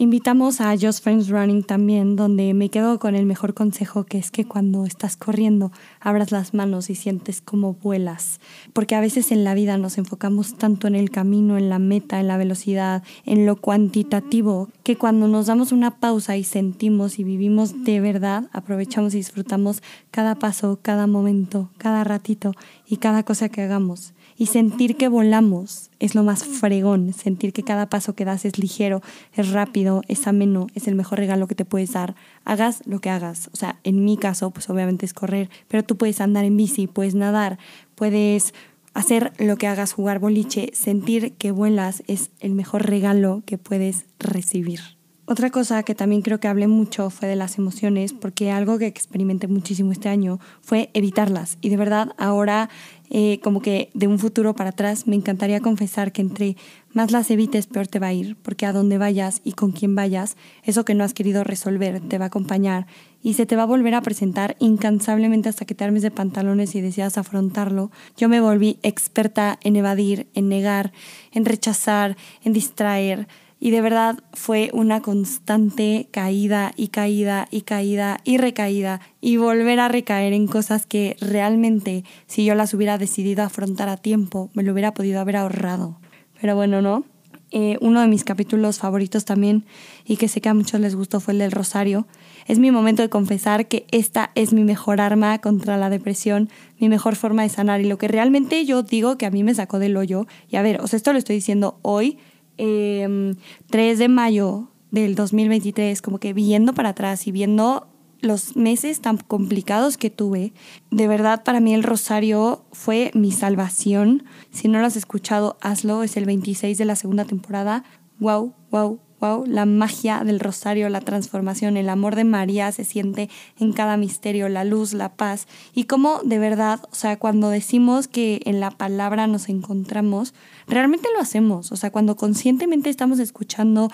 Invitamos 0.00 0.62
a 0.62 0.74
Just 0.80 1.04
Friends 1.04 1.28
Running 1.28 1.62
también, 1.62 2.16
donde 2.16 2.54
me 2.54 2.70
quedo 2.70 2.98
con 2.98 3.14
el 3.14 3.26
mejor 3.26 3.52
consejo, 3.52 4.04
que 4.04 4.16
es 4.16 4.30
que 4.30 4.46
cuando 4.46 4.86
estás 4.86 5.18
corriendo 5.18 5.72
abras 6.00 6.32
las 6.32 6.54
manos 6.54 6.88
y 6.88 6.94
sientes 6.94 7.42
como 7.42 7.74
vuelas, 7.74 8.40
porque 8.72 8.94
a 8.94 9.02
veces 9.02 9.30
en 9.30 9.44
la 9.44 9.52
vida 9.52 9.76
nos 9.76 9.98
enfocamos 9.98 10.56
tanto 10.56 10.86
en 10.86 10.94
el 10.94 11.10
camino, 11.10 11.58
en 11.58 11.68
la 11.68 11.78
meta, 11.78 12.18
en 12.18 12.28
la 12.28 12.38
velocidad, 12.38 13.02
en 13.26 13.44
lo 13.44 13.56
cuantitativo, 13.56 14.70
que 14.84 14.96
cuando 14.96 15.28
nos 15.28 15.48
damos 15.48 15.70
una 15.70 15.90
pausa 15.90 16.38
y 16.38 16.44
sentimos 16.44 17.18
y 17.18 17.24
vivimos 17.24 17.84
de 17.84 18.00
verdad, 18.00 18.48
aprovechamos 18.54 19.12
y 19.12 19.18
disfrutamos 19.18 19.82
cada 20.10 20.34
paso, 20.34 20.78
cada 20.80 21.06
momento, 21.06 21.68
cada 21.76 22.04
ratito 22.04 22.54
y 22.88 22.96
cada 22.96 23.22
cosa 23.22 23.50
que 23.50 23.60
hagamos. 23.60 24.14
Y 24.40 24.46
sentir 24.46 24.96
que 24.96 25.08
volamos 25.08 25.90
es 25.98 26.14
lo 26.14 26.22
más 26.22 26.44
fregón, 26.44 27.12
sentir 27.12 27.52
que 27.52 27.62
cada 27.62 27.90
paso 27.90 28.14
que 28.14 28.24
das 28.24 28.46
es 28.46 28.56
ligero, 28.56 29.02
es 29.34 29.50
rápido, 29.50 30.00
es 30.08 30.26
ameno, 30.26 30.68
es 30.74 30.88
el 30.88 30.94
mejor 30.94 31.18
regalo 31.18 31.46
que 31.46 31.54
te 31.54 31.66
puedes 31.66 31.92
dar. 31.92 32.14
Hagas 32.46 32.80
lo 32.86 33.02
que 33.02 33.10
hagas. 33.10 33.50
O 33.52 33.58
sea, 33.58 33.78
en 33.84 34.02
mi 34.02 34.16
caso, 34.16 34.50
pues 34.50 34.70
obviamente 34.70 35.04
es 35.04 35.12
correr, 35.12 35.50
pero 35.68 35.84
tú 35.84 35.98
puedes 35.98 36.22
andar 36.22 36.46
en 36.46 36.56
bici, 36.56 36.86
puedes 36.86 37.14
nadar, 37.14 37.58
puedes 37.94 38.54
hacer 38.94 39.34
lo 39.36 39.58
que 39.58 39.66
hagas, 39.66 39.92
jugar 39.92 40.20
boliche, 40.20 40.70
sentir 40.72 41.34
que 41.34 41.50
vuelas 41.50 42.02
es 42.06 42.30
el 42.40 42.54
mejor 42.54 42.86
regalo 42.86 43.42
que 43.44 43.58
puedes 43.58 44.06
recibir. 44.18 44.99
Otra 45.30 45.50
cosa 45.50 45.84
que 45.84 45.94
también 45.94 46.22
creo 46.22 46.40
que 46.40 46.48
hablé 46.48 46.66
mucho 46.66 47.08
fue 47.08 47.28
de 47.28 47.36
las 47.36 47.56
emociones, 47.56 48.12
porque 48.12 48.50
algo 48.50 48.78
que 48.78 48.88
experimenté 48.88 49.46
muchísimo 49.46 49.92
este 49.92 50.08
año 50.08 50.40
fue 50.60 50.90
evitarlas. 50.92 51.56
Y 51.60 51.68
de 51.68 51.76
verdad, 51.76 52.16
ahora, 52.18 52.68
eh, 53.10 53.38
como 53.40 53.62
que 53.62 53.90
de 53.94 54.08
un 54.08 54.18
futuro 54.18 54.56
para 54.56 54.70
atrás, 54.70 55.06
me 55.06 55.14
encantaría 55.14 55.60
confesar 55.60 56.10
que 56.10 56.22
entre 56.22 56.56
más 56.92 57.12
las 57.12 57.30
evites, 57.30 57.68
peor 57.68 57.86
te 57.86 58.00
va 58.00 58.08
a 58.08 58.12
ir, 58.12 58.34
porque 58.42 58.66
a 58.66 58.72
donde 58.72 58.98
vayas 58.98 59.40
y 59.44 59.52
con 59.52 59.70
quién 59.70 59.94
vayas, 59.94 60.36
eso 60.64 60.84
que 60.84 60.96
no 60.96 61.04
has 61.04 61.14
querido 61.14 61.44
resolver 61.44 62.00
te 62.00 62.18
va 62.18 62.24
a 62.24 62.26
acompañar 62.26 62.88
y 63.22 63.34
se 63.34 63.46
te 63.46 63.54
va 63.54 63.62
a 63.62 63.66
volver 63.66 63.94
a 63.94 64.02
presentar 64.02 64.56
incansablemente 64.58 65.48
hasta 65.48 65.64
que 65.64 65.76
te 65.76 65.84
armes 65.84 66.02
de 66.02 66.10
pantalones 66.10 66.74
y 66.74 66.80
deseas 66.80 67.18
afrontarlo. 67.18 67.92
Yo 68.16 68.28
me 68.28 68.40
volví 68.40 68.80
experta 68.82 69.60
en 69.62 69.76
evadir, 69.76 70.26
en 70.34 70.48
negar, 70.48 70.92
en 71.30 71.44
rechazar, 71.44 72.16
en 72.42 72.52
distraer 72.52 73.28
y 73.60 73.70
de 73.70 73.82
verdad 73.82 74.18
fue 74.32 74.70
una 74.72 75.02
constante 75.02 76.08
caída 76.10 76.72
y 76.76 76.88
caída 76.88 77.46
y 77.50 77.60
caída 77.60 78.20
y 78.24 78.38
recaída 78.38 79.00
y 79.20 79.36
volver 79.36 79.78
a 79.80 79.88
recaer 79.88 80.32
en 80.32 80.46
cosas 80.46 80.86
que 80.86 81.16
realmente 81.20 82.04
si 82.26 82.44
yo 82.44 82.54
las 82.54 82.72
hubiera 82.72 82.96
decidido 82.96 83.44
afrontar 83.44 83.90
a 83.90 83.98
tiempo 83.98 84.50
me 84.54 84.62
lo 84.62 84.72
hubiera 84.72 84.94
podido 84.94 85.20
haber 85.20 85.36
ahorrado. 85.36 85.98
Pero 86.40 86.56
bueno, 86.56 86.80
¿no? 86.80 87.04
Eh, 87.52 87.78
uno 87.80 88.00
de 88.00 88.06
mis 88.06 88.22
capítulos 88.22 88.78
favoritos 88.78 89.24
también 89.24 89.64
y 90.06 90.18
que 90.18 90.28
sé 90.28 90.40
que 90.40 90.48
a 90.48 90.54
muchos 90.54 90.80
les 90.80 90.94
gustó 90.94 91.18
fue 91.18 91.32
el 91.32 91.40
del 91.40 91.50
Rosario. 91.50 92.06
Es 92.46 92.60
mi 92.60 92.70
momento 92.70 93.02
de 93.02 93.08
confesar 93.08 93.66
que 93.66 93.86
esta 93.90 94.30
es 94.36 94.52
mi 94.52 94.62
mejor 94.62 95.00
arma 95.00 95.40
contra 95.40 95.76
la 95.76 95.90
depresión, 95.90 96.48
mi 96.78 96.88
mejor 96.88 97.16
forma 97.16 97.42
de 97.42 97.48
sanar 97.48 97.80
y 97.80 97.88
lo 97.88 97.98
que 97.98 98.06
realmente 98.06 98.64
yo 98.64 98.84
digo 98.84 99.18
que 99.18 99.26
a 99.26 99.30
mí 99.30 99.42
me 99.42 99.54
sacó 99.54 99.80
del 99.80 99.96
hoyo. 99.96 100.28
Y 100.48 100.56
a 100.56 100.62
ver, 100.62 100.80
o 100.80 100.86
sea, 100.86 100.96
esto 100.96 101.12
lo 101.12 101.18
estoy 101.18 101.36
diciendo 101.36 101.78
hoy, 101.82 102.18
3 102.60 103.00
em, 103.00 103.98
de 103.98 104.08
mayo 104.08 104.68
del 104.90 105.14
2023, 105.14 106.02
como 106.02 106.18
que 106.18 106.32
viendo 106.34 106.74
para 106.74 106.90
atrás 106.90 107.26
y 107.26 107.32
viendo 107.32 107.86
los 108.20 108.54
meses 108.54 109.00
tan 109.00 109.16
complicados 109.16 109.96
que 109.96 110.10
tuve, 110.10 110.52
de 110.90 111.08
verdad 111.08 111.42
para 111.42 111.60
mí 111.60 111.72
el 111.72 111.82
rosario 111.82 112.64
fue 112.72 113.10
mi 113.14 113.32
salvación. 113.32 114.24
Si 114.50 114.68
no 114.68 114.78
lo 114.80 114.86
has 114.86 114.96
escuchado, 114.96 115.56
hazlo, 115.62 116.02
es 116.02 116.18
el 116.18 116.26
26 116.26 116.76
de 116.76 116.84
la 116.84 116.96
segunda 116.96 117.24
temporada. 117.24 117.82
Wow, 118.18 118.52
wow, 118.70 119.00
wow, 119.20 119.44
la 119.46 119.64
magia 119.64 120.24
del 120.24 120.40
rosario, 120.40 120.88
la 120.88 121.00
transformación, 121.00 121.76
el 121.76 121.88
amor 121.88 122.14
de 122.14 122.24
María 122.24 122.72
se 122.72 122.84
siente 122.84 123.30
en 123.58 123.72
cada 123.72 123.96
misterio, 123.96 124.48
la 124.48 124.64
luz, 124.64 124.92
la 124.92 125.14
paz. 125.14 125.46
Y 125.74 125.84
cómo 125.84 126.20
de 126.24 126.38
verdad, 126.38 126.80
o 126.90 126.94
sea, 126.94 127.18
cuando 127.18 127.48
decimos 127.48 128.08
que 128.08 128.40
en 128.44 128.60
la 128.60 128.70
palabra 128.70 129.26
nos 129.26 129.48
encontramos, 129.48 130.34
realmente 130.70 131.08
lo 131.14 131.20
hacemos. 131.20 131.72
O 131.72 131.76
sea, 131.76 131.90
cuando 131.90 132.16
conscientemente 132.16 132.88
estamos 132.90 133.18
escuchando, 133.18 133.90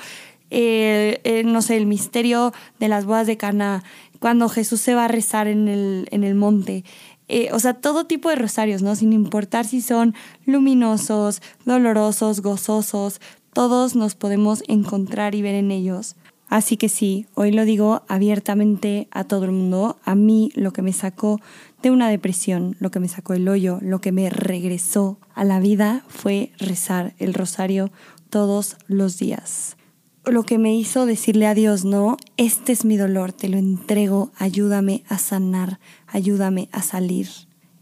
eh, 0.50 1.20
eh, 1.24 1.42
no 1.44 1.62
sé, 1.62 1.76
el 1.76 1.86
misterio 1.86 2.52
de 2.78 2.88
las 2.88 3.04
bodas 3.04 3.26
de 3.26 3.36
Cana, 3.36 3.82
cuando 4.20 4.48
Jesús 4.48 4.80
se 4.80 4.94
va 4.94 5.06
a 5.06 5.08
rezar 5.08 5.48
en 5.48 5.68
el, 5.68 6.08
en 6.10 6.24
el 6.24 6.34
monte. 6.34 6.84
Eh, 7.28 7.48
o 7.52 7.58
sea, 7.58 7.74
todo 7.74 8.06
tipo 8.06 8.30
de 8.30 8.36
rosarios, 8.36 8.82
¿no? 8.82 8.94
Sin 8.94 9.12
importar 9.12 9.66
si 9.66 9.80
son 9.80 10.14
luminosos, 10.44 11.42
dolorosos, 11.64 12.40
gozosos, 12.40 13.20
todos 13.52 13.96
nos 13.96 14.14
podemos 14.14 14.62
encontrar 14.68 15.34
y 15.34 15.42
ver 15.42 15.54
en 15.54 15.70
ellos. 15.70 16.14
Así 16.48 16.76
que 16.76 16.88
sí, 16.88 17.26
hoy 17.34 17.50
lo 17.50 17.64
digo 17.64 18.02
abiertamente 18.08 19.08
a 19.10 19.24
todo 19.24 19.46
el 19.46 19.52
mundo. 19.52 19.98
A 20.04 20.14
mí 20.14 20.50
lo 20.54 20.72
que 20.72 20.82
me 20.82 20.92
sacó 20.92 21.40
de 21.82 21.90
una 21.90 22.08
depresión, 22.08 22.76
lo 22.78 22.90
que 22.90 23.00
me 23.00 23.08
sacó 23.08 23.34
el 23.34 23.48
hoyo, 23.48 23.78
lo 23.82 24.00
que 24.00 24.12
me 24.12 24.30
regresó 24.30 25.18
a 25.34 25.44
la 25.44 25.58
vida 25.58 26.04
fue 26.08 26.52
rezar 26.58 27.14
el 27.18 27.34
rosario 27.34 27.90
todos 28.30 28.76
los 28.86 29.18
días. 29.18 29.76
Lo 30.24 30.42
que 30.44 30.58
me 30.58 30.74
hizo 30.74 31.06
decirle 31.06 31.46
a 31.46 31.54
Dios, 31.54 31.84
no, 31.84 32.16
este 32.36 32.72
es 32.72 32.84
mi 32.84 32.96
dolor, 32.96 33.32
te 33.32 33.48
lo 33.48 33.58
entrego, 33.58 34.32
ayúdame 34.36 35.04
a 35.08 35.18
sanar, 35.18 35.78
ayúdame 36.06 36.68
a 36.72 36.82
salir. 36.82 37.28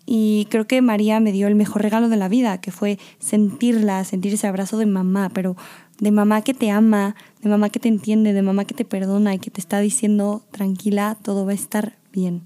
Y 0.06 0.46
creo 0.50 0.66
que 0.66 0.82
María 0.82 1.20
me 1.20 1.32
dio 1.32 1.46
el 1.46 1.54
mejor 1.54 1.82
regalo 1.82 2.10
de 2.10 2.18
la 2.18 2.28
vida, 2.28 2.60
que 2.60 2.70
fue 2.70 2.98
sentirla, 3.18 4.04
sentir 4.04 4.34
ese 4.34 4.46
abrazo 4.46 4.76
de 4.76 4.84
mamá, 4.84 5.30
pero 5.32 5.56
de 5.98 6.10
mamá 6.10 6.42
que 6.42 6.54
te 6.54 6.70
ama, 6.70 7.14
de 7.42 7.48
mamá 7.48 7.70
que 7.70 7.80
te 7.80 7.88
entiende, 7.88 8.32
de 8.32 8.42
mamá 8.42 8.64
que 8.64 8.74
te 8.74 8.84
perdona 8.84 9.34
y 9.34 9.38
que 9.38 9.50
te 9.50 9.60
está 9.60 9.80
diciendo, 9.80 10.42
tranquila, 10.50 11.16
todo 11.22 11.46
va 11.46 11.52
a 11.52 11.54
estar 11.54 11.96
bien. 12.12 12.42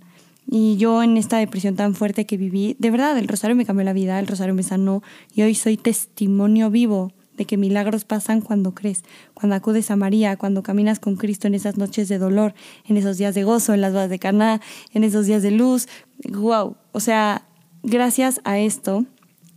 Y 0.50 0.76
yo 0.76 1.02
en 1.02 1.16
esta 1.16 1.38
depresión 1.38 1.76
tan 1.76 1.94
fuerte 1.94 2.24
que 2.24 2.38
viví, 2.38 2.74
de 2.78 2.90
verdad, 2.90 3.18
el 3.18 3.28
rosario 3.28 3.54
me 3.54 3.66
cambió 3.66 3.84
la 3.84 3.92
vida, 3.92 4.18
el 4.18 4.26
rosario 4.26 4.54
me 4.54 4.62
sanó 4.62 5.02
y 5.34 5.42
hoy 5.42 5.54
soy 5.54 5.76
testimonio 5.76 6.70
vivo 6.70 7.12
de 7.36 7.44
que 7.44 7.56
milagros 7.56 8.04
pasan 8.04 8.40
cuando 8.40 8.74
crees, 8.74 9.04
cuando 9.32 9.56
acudes 9.56 9.90
a 9.90 9.96
María, 9.96 10.36
cuando 10.36 10.62
caminas 10.62 10.98
con 10.98 11.16
Cristo 11.16 11.46
en 11.46 11.54
esas 11.54 11.76
noches 11.76 12.08
de 12.08 12.18
dolor, 12.18 12.54
en 12.86 12.96
esos 12.96 13.16
días 13.18 13.34
de 13.34 13.44
gozo, 13.44 13.74
en 13.74 13.80
las 13.80 13.92
bodas 13.92 14.10
de 14.10 14.18
Caná, 14.18 14.60
en 14.92 15.04
esos 15.04 15.26
días 15.26 15.42
de 15.42 15.52
luz. 15.52 15.86
Wow, 16.28 16.76
o 16.92 17.00
sea, 17.00 17.46
gracias 17.82 18.40
a 18.44 18.58
esto, 18.58 19.04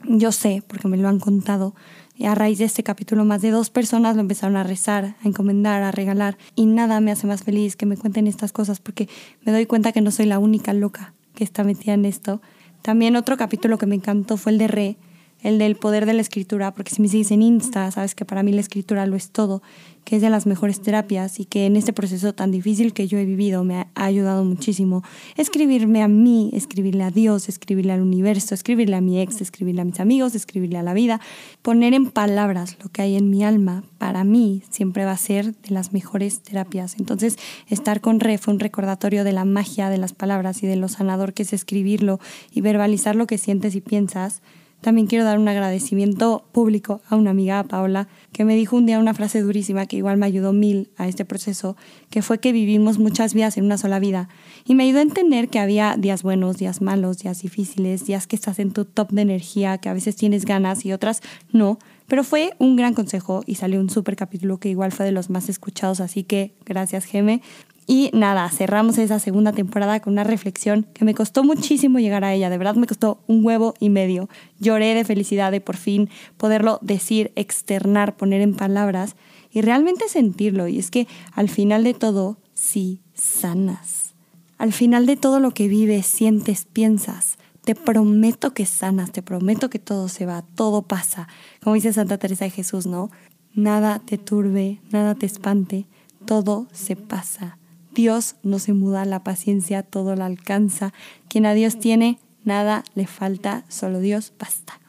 yo 0.04 0.32
sé, 0.32 0.64
porque 0.68 0.88
me 0.88 0.98
lo 0.98 1.08
han 1.08 1.20
contado, 1.20 1.74
y 2.22 2.28
a 2.28 2.36
raíz 2.36 2.60
de 2.60 2.66
este 2.66 2.84
capítulo, 2.84 3.26
más 3.26 3.42
de 3.42 3.50
dos 3.50 3.72
personas 3.72 4.14
lo 4.16 4.22
empezaron 4.22 4.56
a 4.56 4.62
rezar, 4.62 5.16
a 5.24 5.28
encomendar, 5.28 5.82
a 5.82 5.90
regalar. 5.90 6.38
Y 6.54 6.68
nada 6.68 7.02
me 7.02 7.10
hace 7.10 7.26
más 7.26 7.42
feliz 7.42 7.76
que 7.76 7.88
me 7.88 7.98
cuenten 7.98 8.28
estas 8.28 8.52
cosas 8.52 8.80
porque 8.80 9.10
me 9.44 9.52
doy 9.52 9.66
cuenta 9.66 9.92
que 9.92 10.02
no 10.02 10.12
soy 10.12 10.28
la 10.28 10.38
única 10.38 10.72
loca 10.72 11.16
que 11.34 11.44
está 11.44 11.64
metida 11.64 11.96
en 11.96 12.06
esto. 12.06 12.40
También 12.84 13.16
otro 13.16 13.38
capítulo 13.38 13.80
que 13.80 13.88
me 13.88 13.96
encantó 13.96 14.38
fue 14.38 14.52
el 14.52 14.60
de 14.60 14.68
Re, 14.68 14.98
el 15.42 15.58
del 15.58 15.76
poder 15.76 16.06
de 16.06 16.14
la 16.14 16.22
escritura, 16.22 16.74
porque 16.74 16.94
si 16.94 17.02
me 17.02 17.08
sigues 17.08 17.32
en 17.32 17.42
Insta, 17.42 17.90
sabes 17.92 18.16
que 18.16 18.26
para 18.26 18.44
mí 18.44 18.52
la 18.52 18.62
escritura 18.62 19.06
lo 19.06 19.16
es 19.16 19.32
todo 19.32 19.62
que 20.04 20.16
es 20.16 20.22
de 20.22 20.30
las 20.30 20.46
mejores 20.46 20.82
terapias 20.82 21.40
y 21.40 21.46
que 21.46 21.66
en 21.66 21.76
este 21.76 21.94
proceso 21.94 22.34
tan 22.34 22.52
difícil 22.52 22.94
que 22.94 23.08
yo 23.08 23.18
he 23.18 23.26
vivido 23.26 23.64
me 23.64 23.76
ha 23.76 23.88
ayudado 23.96 24.44
muchísimo. 24.44 25.04
Escribirme 25.38 26.02
a 26.02 26.08
mí, 26.08 26.50
escribirle 26.54 27.04
a 27.04 27.12
Dios, 27.12 27.50
escribirle 27.50 27.94
al 27.94 28.02
universo, 28.02 28.56
escribirle 28.56 28.96
a 28.96 29.02
mi 29.02 29.22
ex, 29.22 29.42
escribirle 29.42 29.82
a 29.82 29.86
mis 29.86 30.00
amigos, 30.00 30.36
escribirle 30.36 30.78
a 30.78 30.84
la 30.84 30.94
vida, 30.94 31.22
poner 31.62 31.94
en 31.94 32.10
palabras 32.10 32.78
lo 32.84 32.90
que 32.90 33.04
hay 33.04 33.16
en 33.16 33.30
mi 33.30 33.44
alma, 33.44 33.84
para 33.98 34.24
mí 34.24 34.64
siempre 34.70 35.06
va 35.06 35.12
a 35.12 35.18
ser 35.18 35.56
de 35.56 35.70
las 35.70 35.94
mejores 35.94 36.42
terapias. 36.42 36.96
Entonces, 37.00 37.38
estar 37.68 38.02
con 38.02 38.20
Re 38.20 38.38
fue 38.38 38.54
un 38.54 38.60
recordatorio 38.60 39.24
de 39.24 39.32
la 39.32 39.46
magia 39.46 39.90
de 39.90 39.98
las 39.98 40.14
palabras 40.14 40.64
y 40.64 40.68
de 40.68 40.76
lo 40.76 40.88
sanador 40.88 41.34
que 41.34 41.44
es 41.44 41.54
escribirlo 41.54 42.20
y 42.52 42.62
verbalizar 42.62 43.16
lo 43.16 43.28
que 43.28 43.38
sientes 43.38 43.76
y 43.76 43.82
piensas 43.82 44.42
también 44.82 45.08
quiero 45.08 45.24
dar 45.24 45.40
un 45.40 45.48
agradecimiento 45.48 46.44
público 46.52 47.02
a 47.08 47.16
una 47.16 47.30
amiga, 47.30 47.60
a 47.60 47.64
Paola, 47.64 48.08
que 48.34 48.46
me 48.46 48.56
dijo 48.56 48.76
un 48.76 48.86
día 48.86 49.00
una 49.00 49.14
frase 49.14 49.42
durísima 49.42 49.86
que 49.86 49.98
igual 49.98 50.18
me 50.18 50.26
ayudó 50.26 50.54
mil 50.54 50.90
a 50.98 51.08
este 51.08 51.24
proceso, 51.24 51.78
que 52.10 52.22
fue 52.22 52.40
que 52.40 52.52
vivimos 52.52 52.98
muchas 52.98 53.34
vidas 53.34 53.58
en 53.58 53.66
una 53.66 53.78
sola 53.78 54.00
vida. 54.00 54.28
Y 54.66 54.76
me 54.76 54.84
ayudó 54.84 55.00
a 55.00 55.04
entender 55.04 55.50
que 55.50 55.60
había 55.60 55.96
días 55.98 56.24
buenos, 56.24 56.58
días 56.58 56.82
malos, 56.82 57.20
días 57.20 57.42
difíciles, 57.42 58.06
días 58.06 58.28
que 58.28 58.36
estás 58.36 58.60
en 58.60 58.72
tu 58.72 58.86
top 58.86 59.12
de 59.12 59.22
energía, 59.22 59.78
que 59.78 59.90
a 59.90 59.94
veces 59.94 60.16
tienes 60.16 60.46
ganas 60.46 60.86
y 60.86 60.94
otras 60.94 61.22
no. 61.52 61.78
Pero 62.08 62.24
fue 62.24 62.54
un 62.58 62.76
gran 62.76 62.94
consejo 62.94 63.44
y 63.46 63.56
salió 63.56 63.80
un 63.80 63.90
súper 63.90 64.16
capítulo 64.16 64.60
que 64.60 64.70
igual 64.70 64.92
fue 64.92 65.06
de 65.06 65.12
los 65.12 65.30
más 65.30 65.48
escuchados, 65.48 66.02
así 66.02 66.24
que 66.24 66.56
gracias 66.66 67.06
Geme. 67.06 67.42
Y 67.88 68.12
nada, 68.14 68.48
cerramos 68.50 68.98
esa 68.98 69.20
segunda 69.20 69.52
temporada 69.52 70.00
con 70.00 70.14
una 70.14 70.24
reflexión 70.24 70.88
que 70.94 71.06
me 71.06 71.16
costó 71.16 71.44
muchísimo 71.44 72.00
llegar 72.00 72.24
a 72.24 72.34
ella, 72.34 72.50
de 72.50 72.58
verdad 72.58 72.76
me 72.76 72.88
costó 72.88 73.20
un 73.28 73.44
huevo 73.44 73.74
y 73.80 73.90
medio. 73.90 74.30
Lloré 74.60 74.94
de 74.94 75.04
felicidad 75.04 75.52
de 75.52 75.62
por 75.62 75.78
fin 75.78 76.10
poderlo 76.38 76.80
decir, 76.82 77.32
externar, 77.36 78.16
poner 78.16 78.42
en 78.42 78.56
palabras 78.56 79.16
y 79.52 79.62
realmente 79.62 80.08
sentirlo. 80.08 80.68
Y 80.68 80.80
es 80.80 80.92
que 80.92 81.08
al 81.34 81.50
final 81.50 81.84
de 81.84 81.94
todo, 81.94 82.38
sí 82.54 83.02
sanas. 83.14 84.14
Al 84.58 84.74
final 84.74 85.08
de 85.08 85.18
todo 85.18 85.40
lo 85.40 85.52
que 85.52 85.68
vives, 85.68 86.06
sientes, 86.06 86.66
piensas, 86.66 87.38
te 87.66 87.74
prometo 87.74 88.54
que 88.54 88.68
sanas, 88.68 89.12
te 89.12 89.24
prometo 89.24 89.70
que 89.70 89.80
todo 89.80 90.08
se 90.08 90.28
va, 90.28 90.44
todo 90.56 90.84
pasa. 90.84 91.28
Como 91.64 91.74
dice 91.74 91.94
Santa 91.94 92.20
Teresa 92.20 92.46
de 92.46 92.52
Jesús, 92.52 92.86
¿no? 92.86 93.10
Nada 93.54 94.00
te 94.00 94.20
turbe, 94.20 94.80
nada 94.92 95.16
te 95.16 95.26
espante, 95.26 95.88
todo 96.26 96.68
se 96.72 96.96
pasa 96.96 97.58
Dios 97.94 98.36
no 98.44 98.60
se 98.60 98.74
muda, 98.74 99.06
la 99.06 99.24
paciencia 99.24 99.84
todo 99.84 100.16
la 100.16 100.26
alcanza. 100.26 100.94
Quien 101.28 101.46
a 101.46 101.54
Dios 101.54 101.80
tiene, 101.80 102.20
nada 102.44 102.84
le 102.96 103.08
falta, 103.08 103.64
solo 103.68 104.00
Dios 104.00 104.34
basta. 104.40 104.80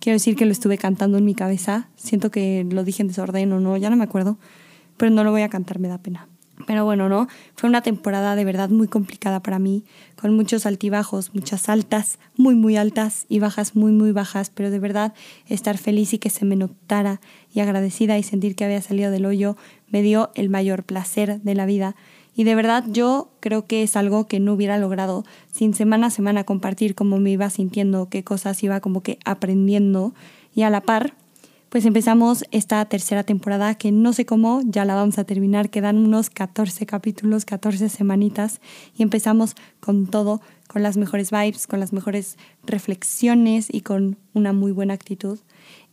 Quiero 0.00 0.16
decir 0.16 0.36
que 0.36 0.46
lo 0.46 0.52
estuve 0.52 0.78
cantando 0.78 1.18
en 1.18 1.24
mi 1.24 1.34
cabeza. 1.34 1.88
Siento 1.96 2.30
que 2.30 2.66
lo 2.68 2.84
dije 2.84 3.02
en 3.02 3.08
desorden 3.08 3.52
o 3.52 3.60
no, 3.60 3.76
ya 3.76 3.90
no 3.90 3.96
me 3.96 4.04
acuerdo, 4.04 4.38
pero 4.96 5.10
no 5.10 5.22
lo 5.24 5.30
voy 5.30 5.42
a 5.42 5.48
cantar, 5.48 5.78
me 5.78 5.88
da 5.88 5.98
pena. 5.98 6.28
Pero 6.66 6.84
bueno, 6.84 7.08
¿no? 7.08 7.28
Fue 7.54 7.68
una 7.68 7.82
temporada 7.82 8.36
de 8.36 8.44
verdad 8.44 8.68
muy 8.68 8.88
complicada 8.88 9.40
para 9.40 9.58
mí, 9.58 9.84
con 10.20 10.34
muchos 10.36 10.66
altibajos, 10.66 11.34
muchas 11.34 11.68
altas, 11.68 12.18
muy, 12.36 12.54
muy 12.54 12.76
altas 12.76 13.26
y 13.28 13.38
bajas, 13.38 13.74
muy, 13.74 13.92
muy 13.92 14.12
bajas, 14.12 14.50
pero 14.50 14.70
de 14.70 14.78
verdad 14.78 15.14
estar 15.48 15.78
feliz 15.78 16.12
y 16.12 16.18
que 16.18 16.30
se 16.30 16.44
me 16.44 16.56
notara 16.56 17.20
y 17.52 17.60
agradecida 17.60 18.18
y 18.18 18.22
sentir 18.22 18.54
que 18.54 18.64
había 18.64 18.82
salido 18.82 19.10
del 19.10 19.26
hoyo 19.26 19.56
me 19.88 20.02
dio 20.02 20.30
el 20.34 20.50
mayor 20.50 20.84
placer 20.84 21.40
de 21.40 21.54
la 21.54 21.66
vida. 21.66 21.96
Y 22.34 22.44
de 22.44 22.54
verdad 22.54 22.84
yo 22.88 23.30
creo 23.40 23.66
que 23.66 23.82
es 23.82 23.96
algo 23.96 24.26
que 24.26 24.40
no 24.40 24.54
hubiera 24.54 24.78
logrado 24.78 25.24
sin 25.52 25.74
semana 25.74 26.06
a 26.06 26.10
semana 26.10 26.44
compartir 26.44 26.94
cómo 26.94 27.18
me 27.18 27.30
iba 27.30 27.50
sintiendo, 27.50 28.08
qué 28.08 28.24
cosas 28.24 28.62
iba 28.62 28.80
como 28.80 29.02
que 29.02 29.18
aprendiendo 29.24 30.14
y 30.54 30.62
a 30.62 30.70
la 30.70 30.80
par 30.80 31.14
pues 31.72 31.86
empezamos 31.86 32.44
esta 32.50 32.84
tercera 32.84 33.24
temporada 33.24 33.76
que 33.76 33.92
no 33.92 34.12
sé 34.12 34.26
cómo, 34.26 34.60
ya 34.62 34.84
la 34.84 34.94
vamos 34.94 35.18
a 35.18 35.24
terminar, 35.24 35.70
quedan 35.70 35.96
unos 35.96 36.28
14 36.28 36.84
capítulos, 36.84 37.46
14 37.46 37.88
semanitas 37.88 38.60
y 38.94 39.02
empezamos 39.02 39.54
con 39.80 40.06
todo, 40.06 40.42
con 40.68 40.82
las 40.82 40.98
mejores 40.98 41.30
vibes, 41.30 41.66
con 41.66 41.80
las 41.80 41.94
mejores 41.94 42.36
reflexiones 42.62 43.68
y 43.72 43.80
con 43.80 44.18
una 44.34 44.52
muy 44.52 44.70
buena 44.70 44.92
actitud. 44.92 45.38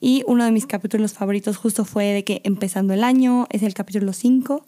Y 0.02 0.24
uno 0.28 0.46
de 0.46 0.52
mis 0.52 0.66
capítulos 0.66 1.14
favoritos 1.14 1.58
justo 1.58 1.84
fue 1.86 2.06
de 2.06 2.24
que 2.24 2.42
empezando 2.44 2.94
el 2.94 3.04
año, 3.04 3.48
es 3.50 3.64
el 3.64 3.74
capítulo 3.74 4.14
5 4.14 4.66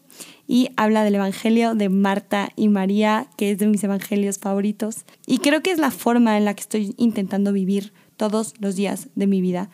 y 0.48 0.70
habla 0.76 1.04
del 1.04 1.16
Evangelio 1.16 1.74
de 1.74 1.90
Marta 1.90 2.52
y 2.56 2.68
María, 2.68 3.28
que 3.38 3.52
es 3.52 3.58
de 3.58 3.68
mis 3.68 3.84
evangelios 3.84 4.40
favoritos. 4.40 5.06
Y 5.26 5.38
creo 5.38 5.62
que 5.64 5.72
es 5.72 5.80
la 5.80 5.92
forma 5.92 6.38
en 6.38 6.46
la 6.46 6.54
que 6.54 6.62
estoy 6.62 6.94
intentando 6.98 7.54
vivir 7.54 7.94
todos 8.18 8.54
los 8.60 8.76
días 8.76 9.08
de 9.16 9.28
mi 9.28 9.42
vida 9.42 9.70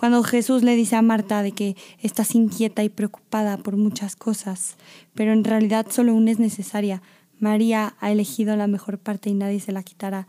cuando 0.00 0.22
Jesús 0.22 0.62
le 0.62 0.76
dice 0.76 0.96
a 0.96 1.02
Marta 1.02 1.42
de 1.42 1.52
que 1.52 1.76
estás 2.00 2.34
inquieta 2.34 2.82
y 2.82 2.88
preocupada 2.88 3.58
por 3.58 3.76
muchas 3.76 4.16
cosas, 4.16 4.78
pero 5.12 5.34
en 5.34 5.44
realidad 5.44 5.88
solo 5.90 6.14
una 6.14 6.30
es 6.30 6.38
necesaria. 6.38 7.02
María 7.38 7.96
ha 8.00 8.10
elegido 8.10 8.56
la 8.56 8.66
mejor 8.66 8.98
parte 8.98 9.28
y 9.28 9.34
nadie 9.34 9.60
se 9.60 9.72
la 9.72 9.82
quitará. 9.82 10.26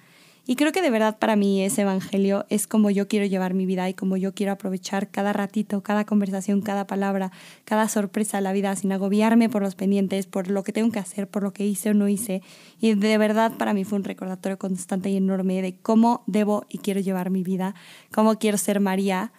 Y 0.52 0.58
creo 0.58 0.74
que 0.74 0.82
de 0.82 0.90
verdad 0.90 1.18
para 1.18 1.38
mí 1.38 1.64
ese 1.64 1.84
evangelio 1.84 2.46
es 2.50 2.68
como 2.68 2.90
yo 2.90 3.08
quiero 3.08 3.26
llevar 3.26 3.54
mi 3.54 3.66
vida 3.66 3.88
y 3.88 3.94
como 3.94 4.18
yo 4.18 4.34
quiero 4.34 4.52
aprovechar 4.52 5.10
cada 5.10 5.32
ratito, 5.32 5.82
cada 5.82 6.04
conversación, 6.04 6.60
cada 6.60 6.88
palabra, 6.88 7.32
cada 7.64 7.88
sorpresa 7.88 8.36
de 8.36 8.42
la 8.42 8.52
vida 8.52 8.76
sin 8.76 8.92
agobiarme 8.92 9.48
por 9.48 9.62
los 9.62 9.76
pendientes, 9.76 10.26
por 10.26 10.50
lo 10.50 10.66
que 10.66 10.74
tengo 10.74 10.92
que 10.92 11.00
hacer, 11.00 11.30
por 11.30 11.44
lo 11.44 11.54
que 11.54 11.66
hice 11.66 11.92
o 11.92 11.94
no 11.94 12.10
hice. 12.10 12.42
Y 12.82 12.96
de 12.96 13.18
verdad 13.18 13.54
para 13.58 13.74
mí 13.74 13.86
fue 13.86 14.00
un 14.00 14.04
recordatorio 14.04 14.60
constante 14.60 15.10
y 15.10 15.16
enorme 15.16 15.62
de 15.62 15.78
cómo 15.78 16.26
debo 16.28 16.66
y 16.68 16.80
quiero 16.80 17.00
llevar 17.00 17.30
mi 17.30 17.44
vida, 17.44 17.74
cómo 18.14 18.38
quiero 18.38 18.58
ser 18.58 18.82
María 18.82 19.32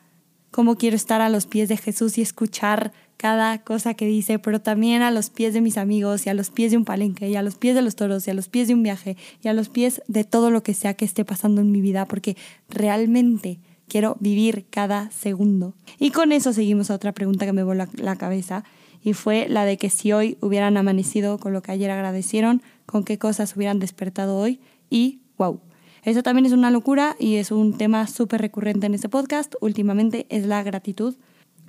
cómo 0.52 0.76
quiero 0.76 0.94
estar 0.94 1.20
a 1.20 1.30
los 1.30 1.46
pies 1.46 1.68
de 1.68 1.76
Jesús 1.76 2.18
y 2.18 2.22
escuchar 2.22 2.92
cada 3.16 3.58
cosa 3.62 3.94
que 3.94 4.06
dice, 4.06 4.38
pero 4.38 4.60
también 4.60 5.02
a 5.02 5.10
los 5.10 5.30
pies 5.30 5.54
de 5.54 5.60
mis 5.60 5.78
amigos 5.78 6.26
y 6.26 6.30
a 6.30 6.34
los 6.34 6.50
pies 6.50 6.70
de 6.70 6.76
un 6.76 6.84
palenque 6.84 7.28
y 7.28 7.36
a 7.36 7.42
los 7.42 7.56
pies 7.56 7.74
de 7.74 7.82
los 7.82 7.96
toros 7.96 8.28
y 8.28 8.30
a 8.30 8.34
los 8.34 8.48
pies 8.48 8.68
de 8.68 8.74
un 8.74 8.82
viaje 8.82 9.16
y 9.42 9.48
a 9.48 9.54
los 9.54 9.70
pies 9.70 10.02
de 10.08 10.24
todo 10.24 10.50
lo 10.50 10.62
que 10.62 10.74
sea 10.74 10.94
que 10.94 11.04
esté 11.04 11.24
pasando 11.24 11.60
en 11.60 11.72
mi 11.72 11.80
vida, 11.80 12.04
porque 12.04 12.36
realmente 12.68 13.60
quiero 13.88 14.16
vivir 14.20 14.66
cada 14.68 15.10
segundo. 15.10 15.74
Y 15.98 16.10
con 16.10 16.32
eso 16.32 16.52
seguimos 16.52 16.90
a 16.90 16.94
otra 16.94 17.12
pregunta 17.12 17.46
que 17.46 17.52
me 17.52 17.62
voló 17.62 17.86
la 17.96 18.16
cabeza 18.16 18.62
y 19.02 19.14
fue 19.14 19.48
la 19.48 19.64
de 19.64 19.78
que 19.78 19.88
si 19.88 20.12
hoy 20.12 20.36
hubieran 20.40 20.76
amanecido 20.76 21.38
con 21.38 21.54
lo 21.54 21.62
que 21.62 21.72
ayer 21.72 21.90
agradecieron, 21.90 22.62
con 22.84 23.04
qué 23.04 23.18
cosas 23.18 23.56
hubieran 23.56 23.78
despertado 23.78 24.36
hoy 24.36 24.60
y 24.90 25.20
wow 25.38 25.60
eso 26.02 26.22
también 26.22 26.46
es 26.46 26.52
una 26.52 26.70
locura 26.70 27.16
y 27.18 27.36
es 27.36 27.50
un 27.52 27.76
tema 27.78 28.06
súper 28.06 28.40
recurrente 28.40 28.86
en 28.86 28.94
este 28.94 29.08
podcast. 29.08 29.54
Últimamente 29.60 30.26
es 30.30 30.46
la 30.46 30.62
gratitud. 30.62 31.14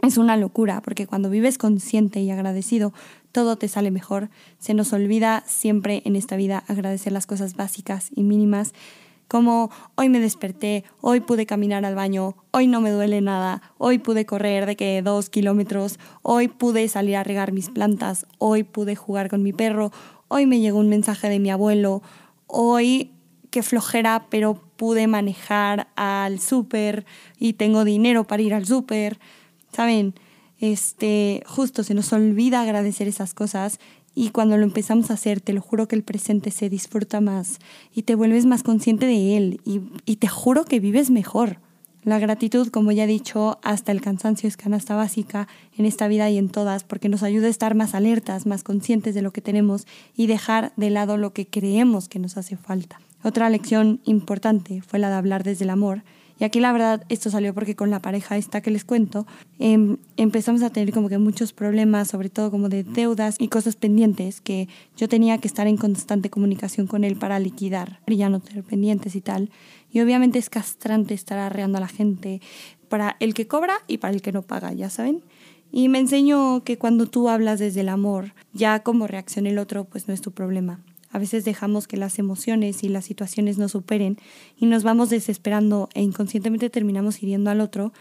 Es 0.02 0.18
una 0.18 0.36
locura 0.38 0.82
porque 0.82 1.08
cuando 1.08 1.30
vives 1.30 1.58
consciente 1.58 2.20
y 2.22 2.32
agradecido, 2.32 2.94
todo 3.32 3.56
te 3.58 3.68
sale 3.68 3.92
mejor. 3.92 4.30
Se 4.58 4.74
nos 4.74 4.92
olvida 4.92 5.44
siempre 5.46 6.02
en 6.06 6.16
esta 6.16 6.36
vida 6.36 6.64
agradecer 6.68 7.14
las 7.14 7.28
cosas 7.28 7.56
básicas 7.56 8.10
y 8.14 8.24
mínimas 8.24 8.74
como 9.28 9.72
hoy 9.96 10.10
me 10.10 10.20
desperté, 10.20 10.84
hoy 11.02 11.20
pude 11.20 11.48
caminar 11.48 11.86
al 11.86 11.96
baño, 11.96 12.36
hoy 12.52 12.68
no 12.68 12.82
me 12.82 12.92
duele 12.92 13.20
nada, 13.20 13.64
hoy 13.80 13.98
pude 13.98 14.28
correr 14.28 14.68
de 14.68 14.76
que 14.76 15.02
dos 15.02 15.32
kilómetros, 15.32 15.98
hoy 16.22 16.50
pude 16.50 16.88
salir 16.88 17.16
a 17.16 17.24
regar 17.24 17.52
mis 17.52 17.70
plantas, 17.70 18.28
hoy 18.38 18.64
pude 18.64 18.96
jugar 18.96 19.30
con 19.30 19.42
mi 19.42 19.52
perro, 19.52 19.92
hoy 20.28 20.46
me 20.46 20.60
llegó 20.60 20.78
un 20.78 20.90
mensaje 20.90 21.30
de 21.30 21.40
mi 21.40 21.50
abuelo, 21.50 22.04
hoy 22.46 23.12
qué 23.54 23.62
flojera, 23.62 24.26
pero 24.32 24.56
pude 24.78 25.06
manejar 25.06 25.88
al 25.96 26.40
súper 26.40 27.06
y 27.38 27.54
tengo 27.54 27.86
dinero 27.86 28.24
para 28.24 28.42
ir 28.42 28.56
al 28.56 28.66
súper. 28.66 29.20
¿Saben? 29.72 30.16
Este, 30.60 31.44
justo 31.46 31.84
se 31.84 31.94
nos 31.94 32.12
olvida 32.14 32.62
agradecer 32.62 33.08
esas 33.08 33.36
cosas 33.36 33.80
y 34.16 34.30
cuando 34.30 34.58
lo 34.58 34.64
empezamos 34.64 35.12
a 35.12 35.14
hacer, 35.14 35.40
te 35.40 35.54
lo 35.54 35.62
juro 35.62 35.88
que 35.88 35.96
el 35.96 36.04
presente 36.04 36.50
se 36.50 36.68
disfruta 36.68 37.22
más 37.22 37.60
y 37.94 38.04
te 38.04 38.16
vuelves 38.16 38.48
más 38.48 38.64
consciente 38.64 39.06
de 39.06 39.38
él 39.38 39.62
y, 39.66 39.82
y 40.06 40.16
te 40.16 40.28
juro 40.28 40.66
que 40.66 40.80
vives 40.80 41.12
mejor. 41.12 41.60
La 42.04 42.18
gratitud, 42.18 42.70
como 42.70 42.92
ya 42.92 43.04
he 43.04 43.08
dicho, 43.08 43.60
hasta 43.62 43.92
el 43.92 44.02
cansancio 44.02 44.50
es 44.50 44.58
canasta 44.58 44.96
básica 44.96 45.48
en 45.78 45.86
esta 45.86 46.08
vida 46.08 46.28
y 46.32 46.40
en 46.40 46.50
todas, 46.50 46.84
porque 46.84 47.08
nos 47.08 47.22
ayuda 47.22 47.48
a 47.48 47.52
estar 47.52 47.76
más 47.76 47.94
alertas, 47.94 48.48
más 48.48 48.64
conscientes 48.64 49.14
de 49.14 49.22
lo 49.22 49.32
que 49.32 49.42
tenemos 49.42 49.86
y 50.16 50.26
dejar 50.26 50.74
de 50.76 50.90
lado 50.90 51.18
lo 51.18 51.34
que 51.34 51.46
creemos 51.46 52.10
que 52.10 52.18
nos 52.18 52.36
hace 52.36 52.58
falta. 52.58 53.00
Otra 53.24 53.50
lección 53.50 54.02
importante 54.04 54.82
fue 54.82 55.00
la 55.00 55.10
de 55.10 55.16
hablar 55.16 55.44
desde 55.44 55.64
el 55.64 55.70
amor. 55.70 56.04
Y 56.40 56.44
aquí 56.46 56.60
la 56.60 56.74
verdad 56.74 57.06
esto 57.10 57.30
salió 57.30 57.54
porque 57.54 57.76
con 57.76 57.90
la 57.90 58.02
pareja 58.02 58.38
esta 58.38 58.62
que 58.62 58.72
les 58.72 58.84
cuento 58.84 59.26
em, 59.60 59.98
empezamos 60.18 60.64
a 60.64 60.72
tener 60.72 60.92
como 60.92 61.08
que 61.08 61.18
muchos 61.18 61.54
problemas, 61.54 62.10
sobre 62.10 62.30
todo 62.30 62.52
como 62.52 62.70
de 62.70 62.84
deudas 62.84 63.36
y 63.40 63.48
cosas 63.48 63.76
pendientes 63.76 64.42
que 64.42 64.68
yo 64.98 65.08
tenía 65.08 65.38
que 65.38 65.48
estar 65.48 65.68
en 65.68 65.78
constante 65.78 66.30
comunicación 66.30 66.88
con 66.88 67.04
él 67.04 67.16
para 67.16 67.40
liquidar 67.40 68.00
y 68.08 68.18
ya 68.18 68.30
no 68.30 68.40
tener 68.40 68.64
pendientes 68.64 69.16
y 69.16 69.22
tal. 69.22 69.52
Y 69.92 70.02
obviamente 70.02 70.40
es 70.40 70.50
castrante 70.50 71.14
estar 71.14 71.38
arreando 71.38 71.78
a 71.78 71.82
la 71.82 71.88
gente 71.88 72.42
para 72.90 73.16
el 73.20 73.34
que 73.34 73.48
cobra 73.48 73.76
y 73.88 74.00
para 74.00 74.14
el 74.14 74.22
que 74.22 74.32
no 74.32 74.42
paga, 74.42 74.74
ya 74.74 74.90
saben. 74.90 75.24
Y 75.72 75.88
me 75.88 76.00
enseñó 76.00 76.64
que 76.64 76.78
cuando 76.78 77.06
tú 77.08 77.30
hablas 77.30 77.60
desde 77.60 77.82
el 77.82 77.90
amor, 77.90 78.34
ya 78.54 78.84
como 78.84 79.08
reacciona 79.08 79.50
el 79.50 79.60
otro, 79.60 79.86
pues 79.86 80.08
no 80.08 80.14
es 80.14 80.22
tu 80.22 80.32
problema. 80.32 80.80
A 81.14 81.20
veces 81.20 81.46
dejamos 81.46 81.88
que 81.88 81.96
las 81.96 82.18
emociones 82.18 82.84
y 82.84 82.90
las 82.90 83.06
situaciones 83.06 83.60
nos 83.60 83.74
superen 83.74 84.18
y 84.58 84.66
nos 84.66 84.84
vamos 84.84 85.12
desesperando 85.12 85.88
e 85.94 86.02
inconscientemente 86.02 86.72
terminamos 86.72 87.22
hiriendo 87.22 87.52
al 87.52 87.62
otro 87.62 87.94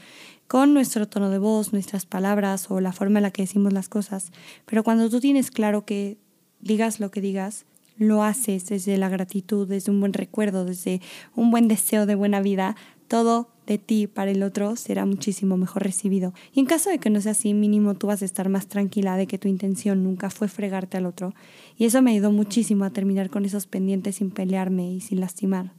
con 0.48 0.72
nuestro 0.72 1.07
tono 1.07 1.29
de 1.29 1.38
voz, 1.38 1.75
nuestras 1.75 2.07
palabras 2.07 2.70
o 2.70 2.81
la 2.81 2.92
forma 2.92 3.18
en 3.18 3.25
la 3.25 3.31
que 3.31 3.42
decimos 3.42 3.75
las 3.75 3.90
cosas. 3.90 4.33
Pero 4.64 4.83
cuando 4.83 5.11
tú 5.11 5.20
tienes 5.20 5.51
claro 5.51 5.85
que 5.85 6.16
digas 6.61 7.01
lo 7.01 7.11
que 7.11 7.20
digas, 7.20 7.66
lo 7.98 8.22
haces 8.22 8.66
desde 8.66 8.96
la 8.96 9.11
gratitud, 9.11 9.68
desde 9.68 9.92
un 9.92 10.01
buen 10.01 10.14
recuerdo, 10.14 10.64
desde 10.64 11.03
un 11.37 11.51
buen 11.51 11.68
deseo 11.68 12.07
de 12.07 12.14
buena 12.14 12.40
vida, 12.40 12.77
todo 13.09 13.51
de 13.66 13.79
ti 13.79 14.07
para 14.07 14.31
el 14.31 14.42
otro 14.42 14.77
será 14.77 15.07
muchísimo 15.07 15.57
mejor 15.57 15.83
recibido. 15.83 16.33
Y 16.53 16.61
en 16.61 16.66
caso 16.66 16.90
de 16.90 16.98
que 16.98 17.11
no 17.11 17.20
sea 17.20 17.33
así, 17.33 17.55
mínimo 17.55 17.94
tú 17.94 18.09
vas 18.09 18.22
a 18.22 18.25
estar 18.25 18.48
más 18.48 18.66
tranquila 18.66 19.16
de 19.16 19.27
que 19.27 19.38
tu 19.38 19.48
intención 19.48 20.03
nunca 20.03 20.31
fue 20.31 20.48
fregarte 20.48 20.96
al 20.96 21.07
otro. 21.07 21.35
Y 21.77 21.85
eso 21.85 22.03
me 22.03 22.12
ayudó 22.12 22.33
muchísimo 22.33 22.85
a 22.85 22.90
terminar 22.90 23.31
con 23.31 23.44
esos 23.44 23.66
pendientes 23.66 24.16
sin 24.16 24.31
pelearme 24.31 24.92
y 24.92 25.01
sin 25.01 25.20
lastimar. 25.20 25.72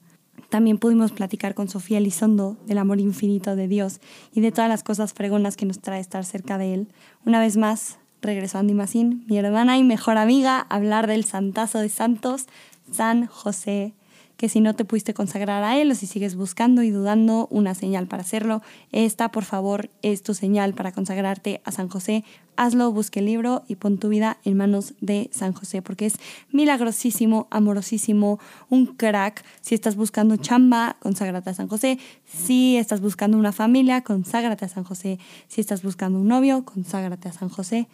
También 0.50 0.78
pudimos 0.78 1.12
platicar 1.12 1.56
con 1.56 1.68
Sofía 1.68 1.98
Elizondo 1.98 2.58
del 2.68 2.78
amor 2.78 3.00
infinito 3.00 3.56
de 3.56 3.68
Dios 3.68 4.00
y 4.34 4.42
de 4.42 4.52
todas 4.52 4.70
las 4.70 4.84
cosas 4.84 5.14
fregonas 5.14 5.58
que 5.58 5.66
nos 5.66 5.80
trae 5.80 6.00
estar 6.00 6.26
cerca 6.26 6.58
de 6.58 6.74
Él. 6.74 6.88
Una 7.26 7.40
vez 7.40 7.58
más, 7.58 7.98
regresó 8.22 8.60
Andy 8.60 8.74
Massín, 8.74 9.26
mi 9.28 9.38
hermana 9.38 9.78
y 9.78 9.84
mejor 9.84 10.18
amiga, 10.18 10.60
hablar 10.70 11.08
del 11.08 11.24
santazo 11.24 11.80
de 11.80 11.90
santos, 11.90 12.46
San 12.92 13.26
José 13.26 13.94
que 14.38 14.50
si 14.50 14.62
no 14.62 14.74
te 14.74 14.86
pudiste 14.86 15.14
consagrar 15.14 15.64
a 15.64 15.80
Él 15.80 15.92
o 15.92 15.96
si 15.96 16.08
sigues 16.08 16.36
buscando 16.36 16.84
y 16.84 16.90
dudando 16.90 17.48
una 17.50 17.76
señal 17.76 18.08
para 18.08 18.24
hacerlo, 18.24 18.62
esta 18.92 19.30
por 19.30 19.44
favor 19.46 19.90
es 20.02 20.24
tu 20.24 20.34
señal 20.34 20.74
para 20.74 20.92
consagrarte 20.92 21.62
a 21.64 21.72
San 21.72 21.90
José. 21.90 22.24
Hazlo, 22.56 22.92
busque 22.92 23.20
el 23.20 23.26
libro 23.26 23.64
y 23.68 23.76
pon 23.76 23.98
tu 23.98 24.10
vida 24.10 24.38
en 24.44 24.58
manos 24.58 24.94
de 25.02 25.30
San 25.32 25.54
José, 25.54 25.82
porque 25.82 26.06
es 26.06 26.16
milagrosísimo, 26.52 27.48
amorosísimo, 27.50 28.40
un 28.70 28.86
crack. 28.86 29.44
Si 29.62 29.76
estás 29.76 29.96
buscando 29.96 30.38
chamba, 30.38 30.98
conságrate 31.00 31.50
a 31.50 31.54
San 31.54 31.68
José. 31.68 31.98
Si 32.26 32.78
estás 32.78 33.02
buscando 33.02 33.38
una 33.38 33.52
familia, 33.52 34.02
conságrate 34.02 34.66
a 34.66 34.70
San 34.70 34.84
José. 34.84 35.20
Si 35.48 35.62
estás 35.62 35.82
buscando 35.82 36.20
un 36.20 36.28
novio, 36.28 36.64
conságrate 36.64 37.30
a 37.30 37.34
San 37.34 37.50
José 37.50 37.88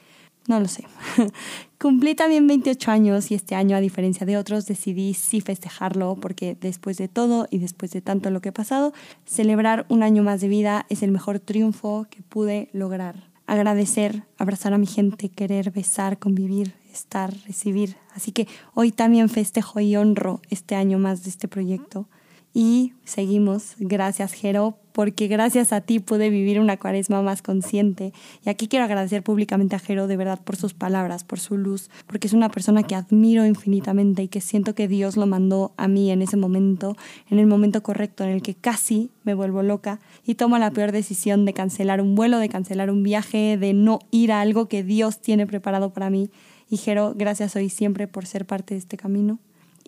no 0.50 0.60
lo 0.60 0.68
sé. 0.68 0.84
Cumplí 1.80 2.16
también 2.16 2.48
28 2.48 2.92
años 2.92 3.32
y 3.32 3.36
este 3.36 3.56
año, 3.56 3.78
a 3.78 3.80
diferencia 3.80 4.26
de 4.26 4.36
otros, 4.36 4.66
decidí 4.66 5.14
sí 5.14 5.40
festejarlo 5.40 6.16
porque 6.16 6.58
después 6.60 6.98
de 6.98 7.08
todo 7.08 7.48
y 7.50 7.60
después 7.60 7.92
de 7.92 8.02
tanto 8.02 8.32
lo 8.32 8.42
que 8.42 8.50
he 8.50 8.52
pasado, 8.52 8.92
celebrar 9.26 9.86
un 9.88 10.04
año 10.04 10.24
más 10.24 10.42
de 10.42 10.50
vida 10.50 10.86
es 10.90 11.04
el 11.04 11.12
mejor 11.12 11.40
triunfo 11.40 12.08
que 12.10 12.22
pude 12.24 12.70
lograr. 12.74 13.30
Agradecer, 13.46 14.24
abrazar 14.38 14.74
a 14.74 14.78
mi 14.78 14.88
gente, 14.88 15.30
querer, 15.30 15.72
besar, 15.72 16.20
convivir, 16.20 16.74
estar, 16.92 17.34
recibir. 17.46 17.96
Así 18.14 18.32
que 18.32 18.48
hoy 18.74 18.92
también 18.92 19.30
festejo 19.30 19.80
y 19.80 19.96
honro 19.96 20.42
este 20.50 20.76
año 20.76 21.00
más 21.00 21.24
de 21.24 21.30
este 21.30 21.48
proyecto. 21.48 22.08
Y 22.54 22.94
seguimos. 23.06 23.76
Gracias, 23.78 24.34
Jero, 24.34 24.78
porque 25.00 25.30
gracias 25.30 25.72
a 25.72 25.80
ti 25.80 26.00
pude 26.00 26.30
vivir 26.30 26.60
una 26.60 26.76
cuaresma 26.76 27.22
más 27.22 27.42
consciente. 27.42 28.12
Y 28.46 28.50
aquí 28.50 28.68
quiero 28.68 28.84
agradecer 28.84 29.24
públicamente 29.24 29.78
a 29.78 29.80
Jero 29.80 30.08
de 30.08 30.18
verdad 30.18 30.42
por 30.44 30.58
sus 30.58 30.74
palabras, 30.74 31.24
por 31.24 31.40
su 31.40 31.56
luz, 31.56 31.90
porque 32.06 32.28
es 32.28 32.34
una 32.34 32.50
persona 32.50 32.84
que 32.84 32.96
admiro 32.96 33.46
infinitamente 33.46 34.24
y 34.24 34.28
que 34.28 34.42
siento 34.42 34.76
que 34.76 34.90
Dios 34.90 35.16
lo 35.16 35.26
mandó 35.26 35.72
a 35.78 35.88
mí 35.88 36.12
en 36.12 36.22
ese 36.22 36.36
momento, 36.36 36.98
en 37.30 37.40
el 37.40 37.48
momento 37.48 37.82
correcto 37.82 38.26
en 38.26 38.32
el 38.32 38.42
que 38.42 38.56
casi 38.56 39.10
me 39.24 39.34
vuelvo 39.34 39.64
loca 39.64 40.02
y 40.26 40.36
tomo 40.36 40.58
la 40.58 40.70
peor 40.72 40.92
decisión 40.92 41.46
de 41.46 41.54
cancelar 41.54 42.02
un 42.02 42.16
vuelo, 42.16 42.38
de 42.38 42.50
cancelar 42.50 42.92
un 42.92 43.02
viaje, 43.02 43.56
de 43.58 43.72
no 43.72 44.00
ir 44.12 44.34
a 44.34 44.42
algo 44.42 44.68
que 44.68 44.84
Dios 44.84 45.22
tiene 45.22 45.48
preparado 45.48 45.94
para 45.94 46.10
mí. 46.10 46.30
Y 46.70 46.76
Jero, 46.76 47.14
gracias 47.16 47.56
hoy 47.56 47.70
siempre 47.70 48.10
por 48.10 48.26
ser 48.26 48.46
parte 48.46 48.74
de 48.74 48.82
este 48.82 48.98
camino. 48.98 49.40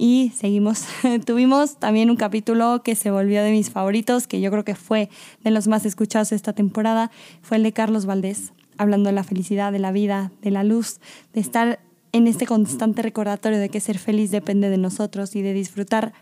Y 0.02 0.32
seguimos. 0.36 0.86
Tuvimos 1.28 1.78
también 1.78 2.10
un 2.10 2.16
capítulo 2.16 2.82
que 2.82 2.96
se 2.96 3.12
volvió 3.12 3.44
de 3.44 3.52
mis 3.52 3.70
favoritos, 3.70 4.26
que 4.26 4.42
yo 4.42 4.50
creo 4.50 4.66
que 4.66 4.74
fue 4.74 5.12
de 5.44 5.52
los 5.52 5.68
más 5.68 5.86
escuchados 5.86 6.32
esta 6.32 6.54
temporada, 6.54 7.12
fue 7.44 7.58
el 7.58 7.64
de 7.64 7.72
Carlos 7.72 8.08
Valdés, 8.08 8.52
hablando 8.80 9.10
de 9.10 9.14
la 9.14 9.24
felicidad, 9.24 9.72
de 9.72 9.78
la 9.78 9.92
vida, 9.92 10.32
de 10.42 10.50
la 10.50 10.64
luz, 10.64 11.02
de 11.34 11.42
estar 11.42 11.82
en 12.14 12.26
este 12.26 12.48
constante 12.48 13.04
recordatorio 13.04 13.60
de 13.60 13.70
que 13.70 13.80
ser 13.80 14.00
feliz 14.00 14.32
depende 14.32 14.72
de 14.72 14.80
nosotros 14.80 15.36
y 15.36 15.44
de 15.44 15.54
disfrutar 15.54 16.14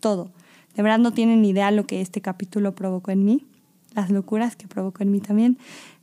todo. 0.00 0.32
De 0.74 0.82
verdad 0.82 0.98
no 0.98 1.12
tienen 1.12 1.44
idea 1.44 1.70
lo 1.70 1.86
que 1.86 2.00
este 2.00 2.20
capítulo 2.20 2.74
provocó 2.74 3.12
en 3.12 3.24
mí, 3.24 3.46
las 3.94 4.10
locuras 4.10 4.56
que 4.56 4.66
provocó 4.66 5.04
en 5.04 5.12
mí 5.12 5.20
también. 5.20 5.58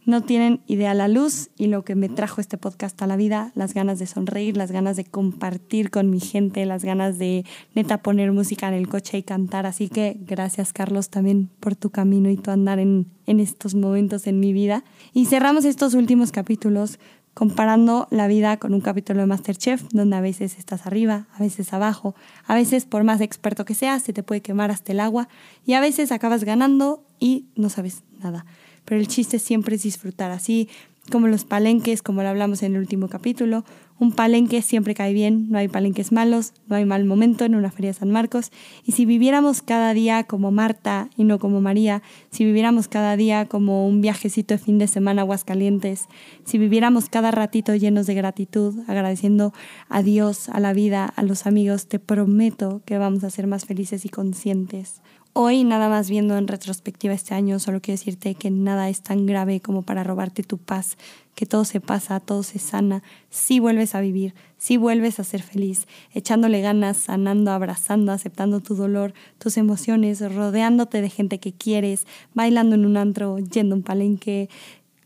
No 0.05 0.21
tienen 0.21 0.61
idea 0.67 0.93
la 0.93 1.07
luz 1.07 1.49
y 1.57 1.65
lo 1.65 1.83
que 1.83 1.95
me 1.95 2.09
trajo 2.09 2.39
este 2.39 2.59
podcast 2.59 3.01
a 3.01 3.07
la 3.07 3.15
vida, 3.15 3.51
las 3.55 3.73
ganas 3.73 3.97
de 3.97 4.05
sonreír, 4.05 4.55
las 4.55 4.71
ganas 4.71 4.97
de 4.97 5.03
compartir 5.03 5.89
con 5.89 6.11
mi 6.11 6.19
gente, 6.19 6.63
las 6.67 6.85
ganas 6.85 7.17
de 7.17 7.43
neta 7.73 8.03
poner 8.03 8.31
música 8.31 8.67
en 8.67 8.75
el 8.75 8.87
coche 8.87 9.17
y 9.17 9.23
cantar. 9.23 9.65
Así 9.65 9.89
que 9.89 10.15
gracias 10.19 10.73
Carlos 10.73 11.09
también 11.09 11.49
por 11.59 11.75
tu 11.75 11.89
camino 11.89 12.29
y 12.29 12.37
tu 12.37 12.51
andar 12.51 12.77
en, 12.77 13.07
en 13.25 13.39
estos 13.39 13.73
momentos 13.73 14.27
en 14.27 14.39
mi 14.39 14.53
vida. 14.53 14.83
Y 15.11 15.25
cerramos 15.25 15.65
estos 15.65 15.95
últimos 15.95 16.31
capítulos 16.31 16.99
comparando 17.33 18.07
la 18.11 18.27
vida 18.27 18.57
con 18.57 18.75
un 18.75 18.81
capítulo 18.81 19.21
de 19.21 19.25
Masterchef, 19.25 19.85
donde 19.91 20.17
a 20.17 20.21
veces 20.21 20.59
estás 20.59 20.85
arriba, 20.85 21.27
a 21.33 21.39
veces 21.39 21.73
abajo, 21.73 22.13
a 22.45 22.53
veces 22.53 22.85
por 22.85 23.03
más 23.03 23.21
experto 23.21 23.65
que 23.65 23.73
seas, 23.73 24.03
se 24.03 24.13
te 24.13 24.21
puede 24.21 24.41
quemar 24.41 24.69
hasta 24.69 24.91
el 24.91 24.99
agua 24.99 25.29
y 25.65 25.73
a 25.73 25.81
veces 25.81 26.11
acabas 26.11 26.43
ganando 26.43 27.03
y 27.19 27.47
no 27.55 27.69
sabes 27.69 28.03
nada 28.19 28.45
pero 28.85 29.01
el 29.01 29.07
chiste 29.07 29.39
siempre 29.39 29.75
es 29.75 29.83
disfrutar, 29.83 30.31
así 30.31 30.69
como 31.11 31.27
los 31.27 31.45
palenques, 31.45 32.01
como 32.01 32.23
lo 32.23 32.29
hablamos 32.29 32.63
en 32.63 32.73
el 32.73 32.79
último 32.79 33.09
capítulo. 33.09 33.63
Un 33.97 34.11
palenque 34.11 34.61
siempre 34.61 34.93
cae 34.93 35.13
bien, 35.13 35.49
no 35.49 35.57
hay 35.57 35.69
palenques 35.69 36.11
malos, 36.11 36.51
no 36.67 36.75
hay 36.75 36.83
mal 36.83 37.05
momento 37.05 37.45
en 37.45 37.55
una 37.55 37.71
feria 37.71 37.93
San 37.93 38.11
Marcos. 38.11 38.51
Y 38.83 38.91
si 38.91 39.05
viviéramos 39.05 39.61
cada 39.61 39.93
día 39.93 40.25
como 40.25 40.51
Marta 40.51 41.09
y 41.15 41.23
no 41.23 41.39
como 41.39 41.61
María, 41.61 42.01
si 42.29 42.43
viviéramos 42.43 42.89
cada 42.89 43.15
día 43.15 43.45
como 43.45 43.87
un 43.87 44.01
viajecito 44.01 44.53
de 44.53 44.57
fin 44.57 44.79
de 44.79 44.87
semana 44.87 45.21
a 45.21 45.23
Aguascalientes, 45.23 46.07
si 46.43 46.57
viviéramos 46.57 47.07
cada 47.07 47.31
ratito 47.31 47.73
llenos 47.73 48.05
de 48.05 48.15
gratitud, 48.15 48.79
agradeciendo 48.87 49.53
a 49.87 50.01
Dios, 50.01 50.49
a 50.49 50.59
la 50.59 50.73
vida, 50.73 51.05
a 51.05 51.23
los 51.23 51.45
amigos, 51.45 51.87
te 51.87 51.99
prometo 51.99 52.81
que 52.85 52.97
vamos 52.97 53.23
a 53.23 53.29
ser 53.29 53.47
más 53.47 53.65
felices 53.65 54.03
y 54.03 54.09
conscientes. 54.09 55.01
Hoy, 55.37 55.65
nada 55.65 55.89
más 55.89 56.09
viendo 56.09 56.37
en 56.37 56.47
retrospectiva 56.47 57.13
este 57.13 57.35
año, 57.35 57.59
solo 57.59 57.81
quiero 57.81 57.97
decirte 57.97 58.35
que 58.35 58.49
nada 58.49 58.87
es 58.87 59.01
tan 59.01 59.25
grave 59.25 59.59
como 59.59 59.81
para 59.81 60.01
robarte 60.01 60.43
tu 60.43 60.57
paz, 60.57 60.95
que 61.35 61.45
todo 61.45 61.65
se 61.65 61.81
pasa, 61.81 62.21
todo 62.21 62.41
se 62.41 62.57
sana, 62.57 63.03
si 63.31 63.59
vuelves 63.59 63.95
a 63.95 63.99
vivir, 63.99 64.33
si 64.57 64.77
vuelves 64.77 65.19
a 65.19 65.25
ser 65.25 65.43
feliz, 65.43 65.87
echándole 66.13 66.61
ganas, 66.61 66.95
sanando, 66.95 67.51
abrazando, 67.51 68.13
aceptando 68.13 68.61
tu 68.61 68.75
dolor, 68.75 69.13
tus 69.37 69.57
emociones, 69.57 70.21
rodeándote 70.21 71.01
de 71.01 71.09
gente 71.09 71.37
que 71.41 71.51
quieres, 71.51 72.07
bailando 72.33 72.75
en 72.75 72.85
un 72.85 72.95
antro, 72.95 73.37
yendo 73.37 73.75
a 73.75 73.79
un 73.79 73.83
palenque, 73.83 74.47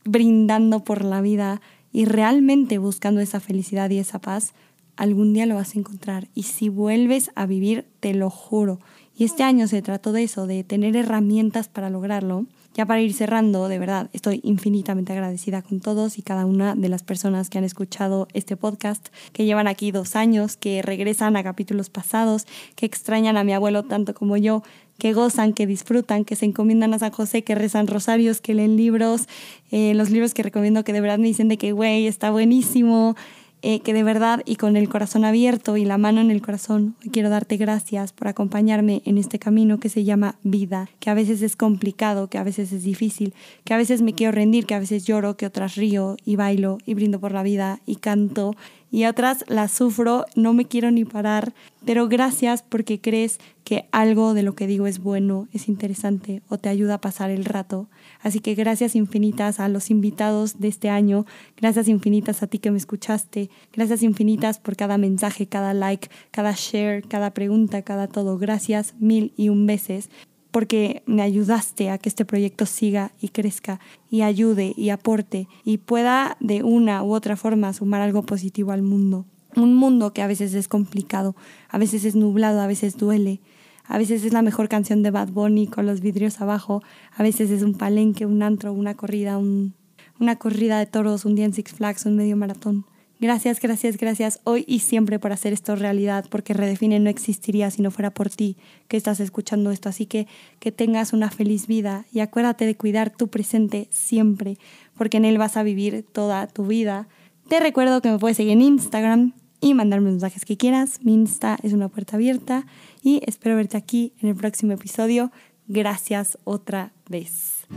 brindando 0.06 0.84
por 0.84 1.04
la 1.04 1.22
vida 1.22 1.60
y 1.92 2.06
realmente 2.06 2.78
buscando 2.78 3.20
esa 3.20 3.40
felicidad 3.40 3.90
y 3.90 3.98
esa 3.98 4.20
paz, 4.20 4.54
algún 4.96 5.34
día 5.34 5.48
lo 5.48 5.56
vas 5.56 5.76
a 5.76 5.80
encontrar. 5.80 6.28
Y 6.36 6.44
si 6.44 6.70
vuelves 6.70 7.32
a 7.34 7.48
vivir, 7.48 7.88
te 8.00 8.14
lo 8.14 8.30
juro, 8.30 8.80
y 9.20 9.26
este 9.26 9.44
año 9.44 9.68
se 9.68 9.82
trató 9.82 10.14
de 10.14 10.24
eso, 10.24 10.48
de 10.48 10.64
tener 10.64 10.96
herramientas 10.96 11.68
para 11.68 11.90
lograrlo. 11.90 12.46
Ya 12.74 12.86
para 12.86 13.02
ir 13.02 13.14
cerrando, 13.14 13.68
de 13.68 13.78
verdad, 13.78 14.10
estoy 14.14 14.40
infinitamente 14.46 15.12
agradecida 15.12 15.62
con 15.62 15.82
todos 15.82 16.18
y 16.18 16.22
cada 16.22 16.46
una 16.46 16.74
de 16.74 16.88
las 16.88 17.04
personas 17.04 17.50
que 17.50 17.58
han 17.58 17.66
escuchado 17.66 18.30
este 18.34 18.56
podcast, 18.56 19.10
que 19.34 19.44
llevan 19.44 19.68
aquí 19.68 19.92
dos 19.92 20.16
años, 20.16 20.56
que 20.56 20.82
regresan 20.82 21.36
a 21.36 21.44
capítulos 21.44 21.90
pasados, 21.90 22.48
que 22.78 22.86
extrañan 22.86 23.36
a 23.36 23.44
mi 23.44 23.52
abuelo 23.52 23.84
tanto 23.84 24.14
como 24.14 24.38
yo, 24.38 24.64
que 24.98 25.12
gozan, 25.12 25.52
que 25.52 25.68
disfrutan, 25.68 26.24
que 26.24 26.38
se 26.38 26.46
encomiendan 26.46 26.94
a 26.94 27.00
San 27.00 27.12
José, 27.12 27.44
que 27.44 27.56
rezan 27.56 27.88
rosarios, 27.88 28.40
que 28.40 28.54
leen 28.54 28.78
libros, 28.78 29.28
eh, 29.70 29.94
los 29.96 30.12
libros 30.12 30.34
que 30.34 30.44
recomiendo 30.44 30.86
que 30.86 30.94
de 30.94 31.02
verdad 31.02 31.18
me 31.18 31.28
dicen 31.28 31.50
de 31.50 31.58
que, 31.58 31.74
güey, 31.74 32.08
está 32.08 32.32
buenísimo, 32.32 33.18
eh, 33.62 33.82
que 33.82 33.94
de 33.94 34.04
verdad 34.04 34.42
y 34.46 34.56
con 34.56 34.78
el 34.78 34.88
corazón 34.88 35.26
abierto 35.26 35.76
y 35.76 35.84
la 35.84 35.98
mano 35.98 36.22
en 36.22 36.32
el 36.32 36.42
corazón 36.42 36.96
quiero 37.12 37.30
darte 37.30 37.58
gracias 37.58 38.14
por 38.14 38.28
acompañarme 38.30 39.02
en 39.06 39.18
este 39.18 39.38
camino 39.38 39.80
que 39.80 39.90
se 39.90 40.06
llama 40.06 40.38
vida, 40.44 40.90
que 41.00 41.10
a 41.10 41.14
veces 41.14 41.42
es 41.42 41.56
complicado, 41.56 42.30
que 42.30 42.38
a 42.38 42.44
veces 42.44 42.72
es 42.72 42.84
difícil, 42.84 43.34
que 43.66 43.74
a 43.74 43.78
veces 43.78 44.02
me 44.02 44.14
quiero 44.14 44.32
rendir, 44.32 44.66
que 44.66 44.76
a 44.76 44.80
veces 44.80 45.06
lloro, 45.06 45.36
que 45.36 45.46
otras 45.46 45.76
río 45.76 46.16
y 46.24 46.38
bailo 46.38 46.78
y 46.86 46.94
brindo 46.94 47.20
por 47.20 47.34
la 47.34 47.44
vida 47.44 47.82
y 47.86 47.98
canto 47.98 48.56
y 48.92 49.06
otras 49.06 49.46
las 49.48 49.72
sufro, 49.72 50.26
no 50.36 50.54
me 50.54 50.66
quiero 50.66 50.92
ni 50.92 51.06
parar, 51.06 51.54
pero 51.86 52.08
gracias 52.08 52.64
porque 52.64 53.00
crees 53.00 53.40
que 53.64 53.88
algo 53.92 54.34
de 54.34 54.42
lo 54.42 54.56
que 54.56 54.66
digo 54.66 54.88
es 54.88 55.00
bueno, 55.00 55.48
es 55.54 55.68
interesante 55.68 56.42
o 56.50 56.58
te 56.58 56.70
ayuda 56.70 56.96
a 56.96 57.02
pasar 57.02 57.30
el 57.30 57.46
rato. 57.46 57.88
Así 58.22 58.40
que 58.40 58.56
gracias 58.56 58.96
infinitas 58.96 59.60
a 59.60 59.70
los 59.70 59.92
invitados 59.92 60.60
de 60.60 60.70
este 60.70 60.90
año, 60.90 61.26
gracias 61.56 61.88
infinitas 61.88 62.42
a 62.42 62.48
ti 62.48 62.58
que 62.58 62.72
me 62.72 62.78
escuchaste, 62.78 63.50
gracias 63.74 64.02
infinitas 64.02 64.60
por 64.60 64.76
cada 64.76 64.98
mensaje, 64.98 65.46
cada 65.46 65.74
like, 65.74 66.10
cada 66.32 66.54
share, 66.56 67.04
cada 67.08 67.32
pregunta, 67.34 67.84
cada 67.84 68.08
todo. 68.08 68.38
Gracias 68.38 68.96
mil 69.00 69.34
y 69.38 69.50
un 69.50 69.68
veces 69.68 70.10
porque 70.52 71.04
me 71.06 71.22
ayudaste 71.22 71.90
a 71.90 71.98
que 71.98 72.10
este 72.10 72.26
proyecto 72.26 72.66
siga 72.66 73.12
y 73.22 73.30
crezca 73.30 73.80
y 74.10 74.22
ayude 74.22 74.74
y 74.76 74.90
aporte 74.90 75.48
y 75.64 75.78
pueda 75.78 76.38
de 76.40 76.64
una 76.64 77.04
u 77.04 77.14
otra 77.14 77.36
forma 77.36 77.74
sumar 77.74 78.02
algo 78.02 78.24
positivo 78.24 78.72
al 78.72 78.82
mundo. 78.82 79.26
Un 79.56 79.76
mundo 79.76 80.14
que 80.14 80.22
a 80.22 80.28
veces 80.28 80.54
es 80.54 80.68
complicado, 80.68 81.36
a 81.70 81.78
veces 81.78 82.06
es 82.06 82.16
nublado, 82.16 82.62
a 82.62 82.68
veces 82.68 82.98
duele, 82.98 83.42
a 83.86 83.98
veces 83.98 84.24
es 84.24 84.34
la 84.34 84.44
mejor 84.44 84.70
canción 84.70 85.02
de 85.02 85.12
Bad 85.12 85.30
Bunny 85.30 85.68
con 85.68 85.86
los 85.86 86.02
vidrios 86.02 86.42
abajo, 86.42 86.84
a 87.16 87.24
veces 87.24 87.50
es 87.50 87.64
un 87.64 87.74
palenque, 87.74 88.28
un 88.28 88.44
antro, 88.44 88.72
una 88.72 88.96
corrida, 88.96 89.40
una 89.40 90.36
corrida 90.38 90.78
de 90.78 90.86
toros, 90.86 91.26
un 91.26 91.36
día 91.36 91.46
en 91.46 91.54
Six 91.54 91.74
Flags, 91.74 92.06
un 92.06 92.16
medio 92.16 92.38
maratón. 92.38 92.86
Gracias, 93.22 93.60
gracias, 93.60 93.98
gracias 93.98 94.40
hoy 94.46 94.64
y 94.66 94.80
siempre 94.80 95.20
por 95.20 95.34
hacer 95.34 95.52
esto 95.52 95.76
realidad, 95.76 96.26
porque 96.30 96.54
Redefine 96.54 97.02
no 97.02 97.10
existiría 97.10 97.70
si 97.70 97.82
no 97.82 97.92
fuera 97.92 98.12
por 98.12 98.30
ti 98.30 98.56
que 98.88 98.96
estás 98.96 99.20
escuchando 99.20 99.72
esto. 99.72 99.90
Así 99.90 100.06
que 100.06 100.26
que 100.60 100.72
tengas 100.72 101.12
una 101.12 101.30
feliz 101.30 101.68
vida 101.68 102.06
y 102.14 102.22
acuérdate 102.22 102.66
de 102.66 102.76
cuidar 102.78 103.10
tu 103.10 103.28
presente 103.28 103.90
siempre, 103.92 104.58
porque 104.98 105.18
en 105.18 105.26
él 105.26 105.38
vas 105.38 105.58
a 105.58 105.64
vivir 105.64 106.06
toda 106.14 106.48
tu 106.48 106.66
vida. 106.66 107.10
Te 107.50 107.60
recuerdo 107.60 108.02
que 108.02 108.10
me 108.10 108.20
puedes 108.20 108.38
seguir 108.38 108.54
en 108.54 108.62
Instagram 108.62 109.34
y 109.60 109.74
mandarme 109.74 110.12
mensajes 110.12 110.46
que 110.46 110.56
quieras. 110.56 111.04
Mi 111.04 111.14
Insta 111.14 111.58
es 111.62 111.74
una 111.74 111.90
puerta 111.90 112.16
abierta 112.16 112.66
y 113.04 113.22
espero 113.26 113.58
verte 113.58 113.76
aquí 113.76 114.14
en 114.22 114.30
el 114.30 114.36
próximo 114.36 114.72
episodio. 114.72 115.30
Gracias 115.68 116.38
otra 116.46 116.94
vez. 117.10 117.68